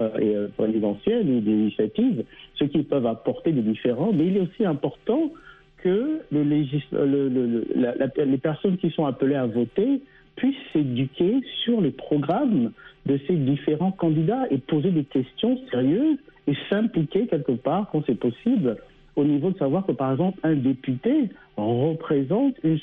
présidentielle 0.56 1.26
ou 1.26 1.38
initiatives, 1.38 2.24
ce 2.56 2.64
qu'ils 2.64 2.85
peuvent 2.85 3.06
apporter 3.06 3.52
de 3.52 3.61
différents. 3.61 4.12
Mais 4.12 4.26
il 4.26 4.37
est 4.37 4.40
aussi 4.40 4.64
important 4.64 5.30
que 5.78 6.20
le 6.32 6.42
le, 6.42 8.24
les 8.24 8.38
personnes 8.38 8.76
qui 8.78 8.90
sont 8.90 9.06
appelées 9.06 9.37
à 9.37 9.46
voter 9.46 10.02
puissent 10.37 10.55
s'éduquer 10.72 11.40
sur 11.64 11.81
les 11.81 11.90
programmes 11.90 12.72
de 13.07 13.18
ces 13.27 13.35
différents 13.35 13.92
candidats 13.92 14.46
et 14.51 14.59
poser 14.59 14.90
des 14.90 15.05
questions 15.05 15.59
sérieuses 15.70 16.18
et 16.46 16.55
s'impliquer 16.70 17.27
quelque 17.27 17.53
part, 17.53 17.88
quand 17.90 18.03
c'est 18.07 18.18
possible, 18.18 18.77
au 19.16 19.25
niveau 19.25 19.51
de 19.51 19.59
savoir 19.59 19.87
que, 19.87 19.92
par 19.92 20.12
exemple, 20.12 20.38
un 20.42 20.55
député 20.55 21.31
représente 21.57 22.55
une, 22.62 22.79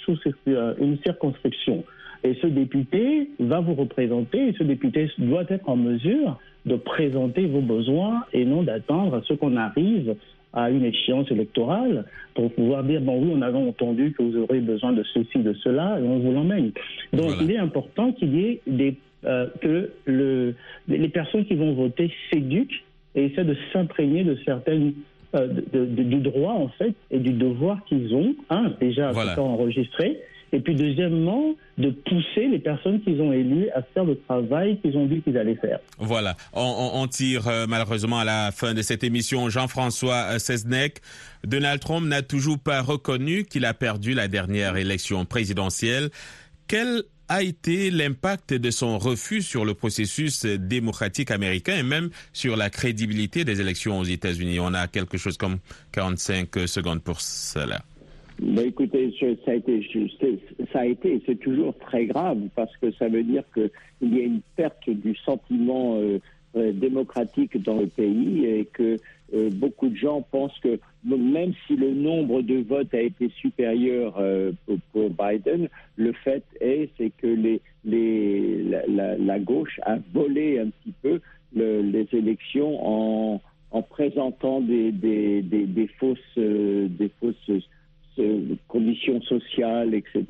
euh, 0.48 0.74
une 0.80 0.98
circonscription. 1.00 1.84
Et 2.24 2.36
ce 2.42 2.48
député 2.48 3.30
va 3.39 3.60
vous 3.60 3.76
représenter 3.76 4.48
et 4.48 4.54
ce 4.54 4.63
député 4.63 5.10
doit 5.18 5.46
être 5.50 5.70
en 5.70 5.76
mesure 5.76 6.39
de 6.66 6.76
présenter 6.76 7.46
vos 7.46 7.62
besoins 7.62 8.24
et 8.32 8.46
non 8.46 8.63
d'attendre 8.63 9.16
à 9.16 9.22
ce 9.24 9.34
qu'on 9.34 9.58
arrive 9.58 10.16
à 10.54 10.70
une 10.70 10.86
échéance 10.86 11.30
électorale 11.32 12.06
pour 12.36 12.52
pouvoir 12.54 12.84
dire 12.84 13.02
bon 13.02 13.22
oui 13.22 13.32
on 13.34 13.42
avait 13.42 13.58
entendu 13.58 14.13
que 14.18 14.24
vous 14.24 14.38
aurez 14.38 14.60
besoin 14.60 14.94
de 14.94 15.04
ceci 15.13 15.39
de 15.39 15.54
cela 15.54 16.00
et 16.00 16.04
on 16.04 16.20
vous 16.20 16.32
l'emmène. 16.32 16.72
Donc 17.12 17.32
il 17.42 17.52
est 17.52 17.58
important 17.58 18.12
qu'il 18.12 18.36
y 18.36 18.46
ait 18.46 18.62
des 18.68 18.96
euh, 19.26 19.48
que 19.62 19.89
le, 20.04 20.54
les 20.89 21.08
personnes 21.08 21.46
qui 21.46 21.56
vont 21.56 21.74
voter 21.74 22.12
s'éduquent 22.30 22.84
et 23.16 23.26
essaient 23.26 23.46
de 23.46 23.56
s'imprégner 23.72 24.26
de 24.26 24.38
certaines 24.44 24.94
euh, 25.36 25.48
du 25.74 26.18
droit 26.18 26.54
en 26.54 26.68
fait 26.68 26.94
et 27.10 27.20
du 27.20 27.32
devoir 27.32 27.84
qu'ils 27.86 28.13
ont, 28.13 28.36
un 28.50 28.74
déjà 28.82 29.10
à 29.10 29.42
enregistré, 29.42 30.20
et 30.54 30.60
puis 30.60 30.76
deuxièmement 30.76 31.56
de 31.78 31.89
pousser 31.89 32.48
les 32.48 32.60
personnes 32.60 33.02
qu'ils 33.02 33.20
ont 33.22 33.34
élues 33.34 33.70
à 33.76 33.82
faire 33.82 34.06
le 34.06 34.18
travail 34.20 34.80
qu'ils 34.82 34.96
ont 34.96 35.08
dit 35.08 35.22
qu'ils 35.22 35.38
allaient 35.38 35.56
faire. 35.56 35.80
Voilà, 35.98 36.38
on, 36.54 37.08
tire 37.08 37.48
euh, 37.48 37.66
malheureusement 37.68 38.20
à 38.20 38.26
la 38.26 38.52
fin 38.52 38.74
de 38.74 38.82
cette 38.82 39.04
émission 39.04 39.50
Jean-François 39.50 40.38
Seznec. 40.39 41.02
Donald 41.46 41.82
Trump 41.82 42.08
n'a 42.08 42.22
toujours 42.22 42.60
pas 42.60 42.82
reconnu 42.82 43.46
qu'il 43.46 43.66
a 43.66 43.74
perdu 43.74 44.13
la 44.13 44.28
dernière 44.28 44.78
élection 44.78 45.26
présidentielle. 45.26 46.10
Quel 46.68 47.04
a 47.30 47.42
été 47.42 47.89
l'impact 47.89 48.54
de 48.54 48.70
son 48.70 49.00
refus 49.00 49.42
sur 49.42 49.66
le 49.66 49.74
processus 49.74 50.46
démocratique 50.46 51.32
américain 51.32 51.78
et 51.78 51.84
même 51.84 52.10
sur 52.32 52.56
la 52.56 52.70
crédibilité 52.70 53.44
des 53.44 53.60
élections 53.60 54.00
aux 54.00 54.04
États-Unis? 54.04 54.60
On 54.60 54.74
a 54.74 54.88
quelque 54.88 55.18
chose 55.18 55.38
comme 55.38 55.58
45 55.94 56.68
secondes 56.68 57.02
pour 57.02 57.22
cela. 57.22 57.82
Ben 58.39 58.67
écoutez, 58.67 59.13
ça 59.19 59.52
a 59.52 59.54
été, 59.54 59.88
ça 60.72 60.80
a 60.80 60.86
été, 60.86 61.22
c'est 61.26 61.39
toujours 61.39 61.78
très 61.78 62.06
grave 62.06 62.39
parce 62.56 62.76
que 62.78 62.91
ça 62.93 63.08
veut 63.08 63.24
dire 63.24 63.43
qu'il 63.54 64.13
y 64.15 64.22
a 64.22 64.24
une 64.24 64.41
perte 64.56 64.89
du 64.89 65.15
sentiment 65.17 65.98
euh, 65.98 66.19
euh, 66.56 66.72
démocratique 66.72 67.62
dans 67.62 67.80
le 67.80 67.88
pays 67.88 68.46
et 68.46 68.65
que 68.65 68.98
euh, 69.34 69.50
beaucoup 69.52 69.88
de 69.88 69.96
gens 69.96 70.22
pensent 70.22 70.58
que 70.60 70.80
même 71.06 71.54
si 71.67 71.76
le 71.76 71.93
nombre 71.93 72.41
de 72.41 72.63
votes 72.63 72.93
a 72.93 73.02
été 73.02 73.30
supérieur 73.39 74.19
pour, 74.93 75.10
Biden, 75.10 75.67
le 75.96 76.13
fait 76.13 76.43
est 76.60 76.89
c'est 76.98 77.12
que 77.17 77.60
la, 77.86 79.39
gauche 79.39 79.80
a 79.84 79.98
volé 80.13 80.60
un 80.60 80.69
petit 80.69 80.93
peu 81.02 81.19
les 81.54 82.08
élections 82.13 82.80
en, 82.82 83.41
en 83.72 83.82
présentant 83.82 84.62
des, 84.62 84.93
fausses, 86.00 86.38
des 86.38 87.12
fausses 87.19 87.63
conditions 88.67 89.21
sociales, 89.21 89.93
etc., 89.93 90.26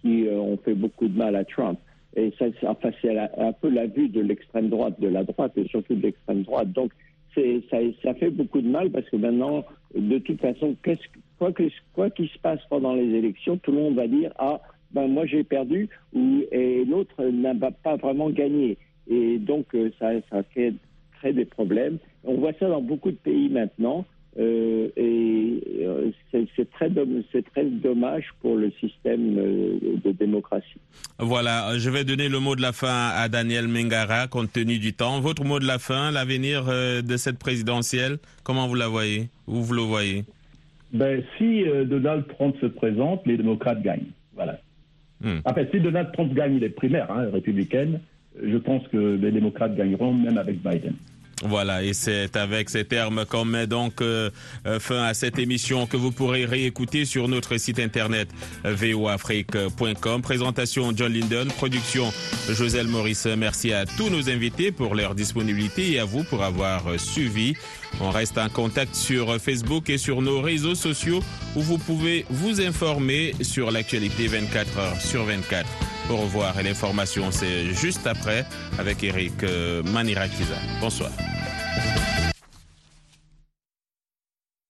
qui 0.00 0.28
ont 0.30 0.56
fait 0.58 0.74
beaucoup 0.74 1.08
de 1.08 1.16
mal 1.16 1.36
à 1.36 1.44
Trump. 1.44 1.78
Et 2.16 2.32
ça, 2.38 2.46
enfin, 2.62 2.90
c'est 3.02 3.16
un 3.18 3.52
peu 3.52 3.68
la 3.68 3.86
vue 3.86 4.08
de 4.08 4.20
l'extrême 4.20 4.68
droite, 4.68 4.98
de 5.00 5.08
la 5.08 5.24
droite 5.24 5.52
et 5.56 5.66
surtout 5.68 5.94
de 5.94 6.02
l'extrême 6.02 6.42
droite. 6.42 6.72
Donc, 6.72 6.92
ça, 8.02 8.14
fait 8.14 8.30
beaucoup 8.30 8.60
de 8.60 8.68
mal 8.68 8.90
parce 8.90 9.08
que 9.10 9.16
maintenant, 9.16 9.64
de 9.94 10.18
toute 10.18 10.40
façon, 10.40 10.74
quoi 11.38 11.52
qu'il 11.52 12.28
se 12.28 12.38
passe 12.42 12.60
pendant 12.70 12.94
les 12.94 13.14
élections, 13.14 13.58
tout 13.58 13.72
le 13.72 13.78
monde 13.78 13.94
va 13.96 14.06
dire 14.06 14.32
Ah, 14.38 14.60
ben 14.92 15.08
moi 15.08 15.26
j'ai 15.26 15.44
perdu 15.44 15.88
ou, 16.14 16.42
et 16.52 16.84
l'autre 16.84 17.22
n'a 17.24 17.54
pas 17.70 17.96
vraiment 17.96 18.30
gagné. 18.30 18.78
Et 19.08 19.38
donc, 19.38 19.74
euh, 19.74 19.90
ça, 19.98 20.12
crée 20.52 21.32
des 21.32 21.44
problèmes. 21.44 21.98
On 22.24 22.34
voit 22.34 22.52
ça 22.58 22.68
dans 22.68 22.80
beaucoup 22.80 23.10
de 23.10 23.16
pays 23.16 23.48
maintenant. 23.48 24.04
Euh, 24.38 24.88
et 24.96 25.62
euh, 25.82 26.10
c'est 26.56 26.70
très, 26.70 26.90
très 26.90 27.64
dommage 27.64 28.24
pour 28.42 28.56
le 28.56 28.70
système 28.80 29.38
euh, 29.38 29.78
de 30.04 30.12
démocratie. 30.12 30.78
Voilà, 31.18 31.78
je 31.78 31.88
vais 31.88 32.04
donner 32.04 32.28
le 32.28 32.38
mot 32.38 32.54
de 32.54 32.60
la 32.60 32.72
fin 32.72 33.10
à 33.14 33.28
Daniel 33.28 33.66
Mengara, 33.66 34.26
compte 34.26 34.52
tenu 34.52 34.78
du 34.78 34.92
temps. 34.92 35.20
Votre 35.20 35.44
mot 35.44 35.58
de 35.58 35.66
la 35.66 35.78
fin, 35.78 36.10
l'avenir 36.10 36.66
de 36.66 37.16
cette 37.16 37.38
présidentielle, 37.38 38.18
comment 38.42 38.68
vous 38.68 38.74
la 38.74 38.88
voyez? 38.88 39.28
Où 39.46 39.62
vous 39.62 39.72
le 39.72 39.82
voyez? 39.82 40.24
Ben, 40.92 41.22
Si 41.38 41.64
Donald 41.86 42.26
Trump 42.28 42.56
se 42.60 42.66
présente, 42.66 43.26
les 43.26 43.38
démocrates 43.38 43.82
gagnent. 43.82 44.10
Voilà. 44.34 44.60
Hmm. 45.22 45.38
En 45.46 45.54
fait, 45.54 45.70
si 45.72 45.80
Donald 45.80 46.12
Trump 46.12 46.34
gagne 46.34 46.58
les 46.58 46.68
primaires 46.68 47.10
hein, 47.10 47.30
républicaines, 47.32 48.00
je 48.42 48.56
pense 48.58 48.86
que 48.88 49.16
les 49.16 49.32
démocrates 49.32 49.74
gagneront 49.74 50.12
même 50.12 50.36
avec 50.36 50.62
Biden. 50.62 50.94
Voilà, 51.44 51.82
et 51.82 51.92
c'est 51.92 52.34
avec 52.34 52.70
ces 52.70 52.86
termes 52.86 53.26
qu'on 53.26 53.44
met 53.44 53.66
donc 53.66 54.00
euh, 54.00 54.30
euh, 54.66 54.80
fin 54.80 55.02
à 55.02 55.12
cette 55.12 55.38
émission 55.38 55.86
que 55.86 55.98
vous 55.98 56.10
pourrez 56.10 56.46
réécouter 56.46 57.04
sur 57.04 57.28
notre 57.28 57.58
site 57.58 57.78
internet 57.78 58.28
euh, 58.64 58.74
voafrique.com. 58.74 60.22
Présentation 60.22 60.92
John 60.96 61.12
Linden, 61.12 61.48
production 61.48 62.10
Joselle 62.48 62.86
Maurice. 62.86 63.26
Merci 63.26 63.74
à 63.74 63.84
tous 63.84 64.08
nos 64.08 64.30
invités 64.30 64.72
pour 64.72 64.94
leur 64.94 65.14
disponibilité 65.14 65.92
et 65.92 65.98
à 65.98 66.06
vous 66.06 66.24
pour 66.24 66.42
avoir 66.42 66.98
suivi. 66.98 67.54
On 68.00 68.10
reste 68.10 68.38
en 68.38 68.48
contact 68.48 68.94
sur 68.94 69.38
Facebook 69.38 69.90
et 69.90 69.98
sur 69.98 70.22
nos 70.22 70.40
réseaux 70.40 70.74
sociaux 70.74 71.22
où 71.54 71.60
vous 71.60 71.78
pouvez 71.78 72.24
vous 72.30 72.62
informer 72.62 73.34
sur 73.42 73.70
l'actualité 73.70 74.26
24 74.26 74.78
heures 74.78 75.00
sur 75.00 75.24
24. 75.24 75.66
Au 76.08 76.16
revoir 76.16 76.58
et 76.58 76.62
l'information 76.62 77.30
c'est 77.30 77.74
juste 77.74 78.06
après 78.06 78.44
avec 78.78 79.02
Eric 79.02 79.44
Manirakiza. 79.84 80.56
Bonsoir. 80.80 81.10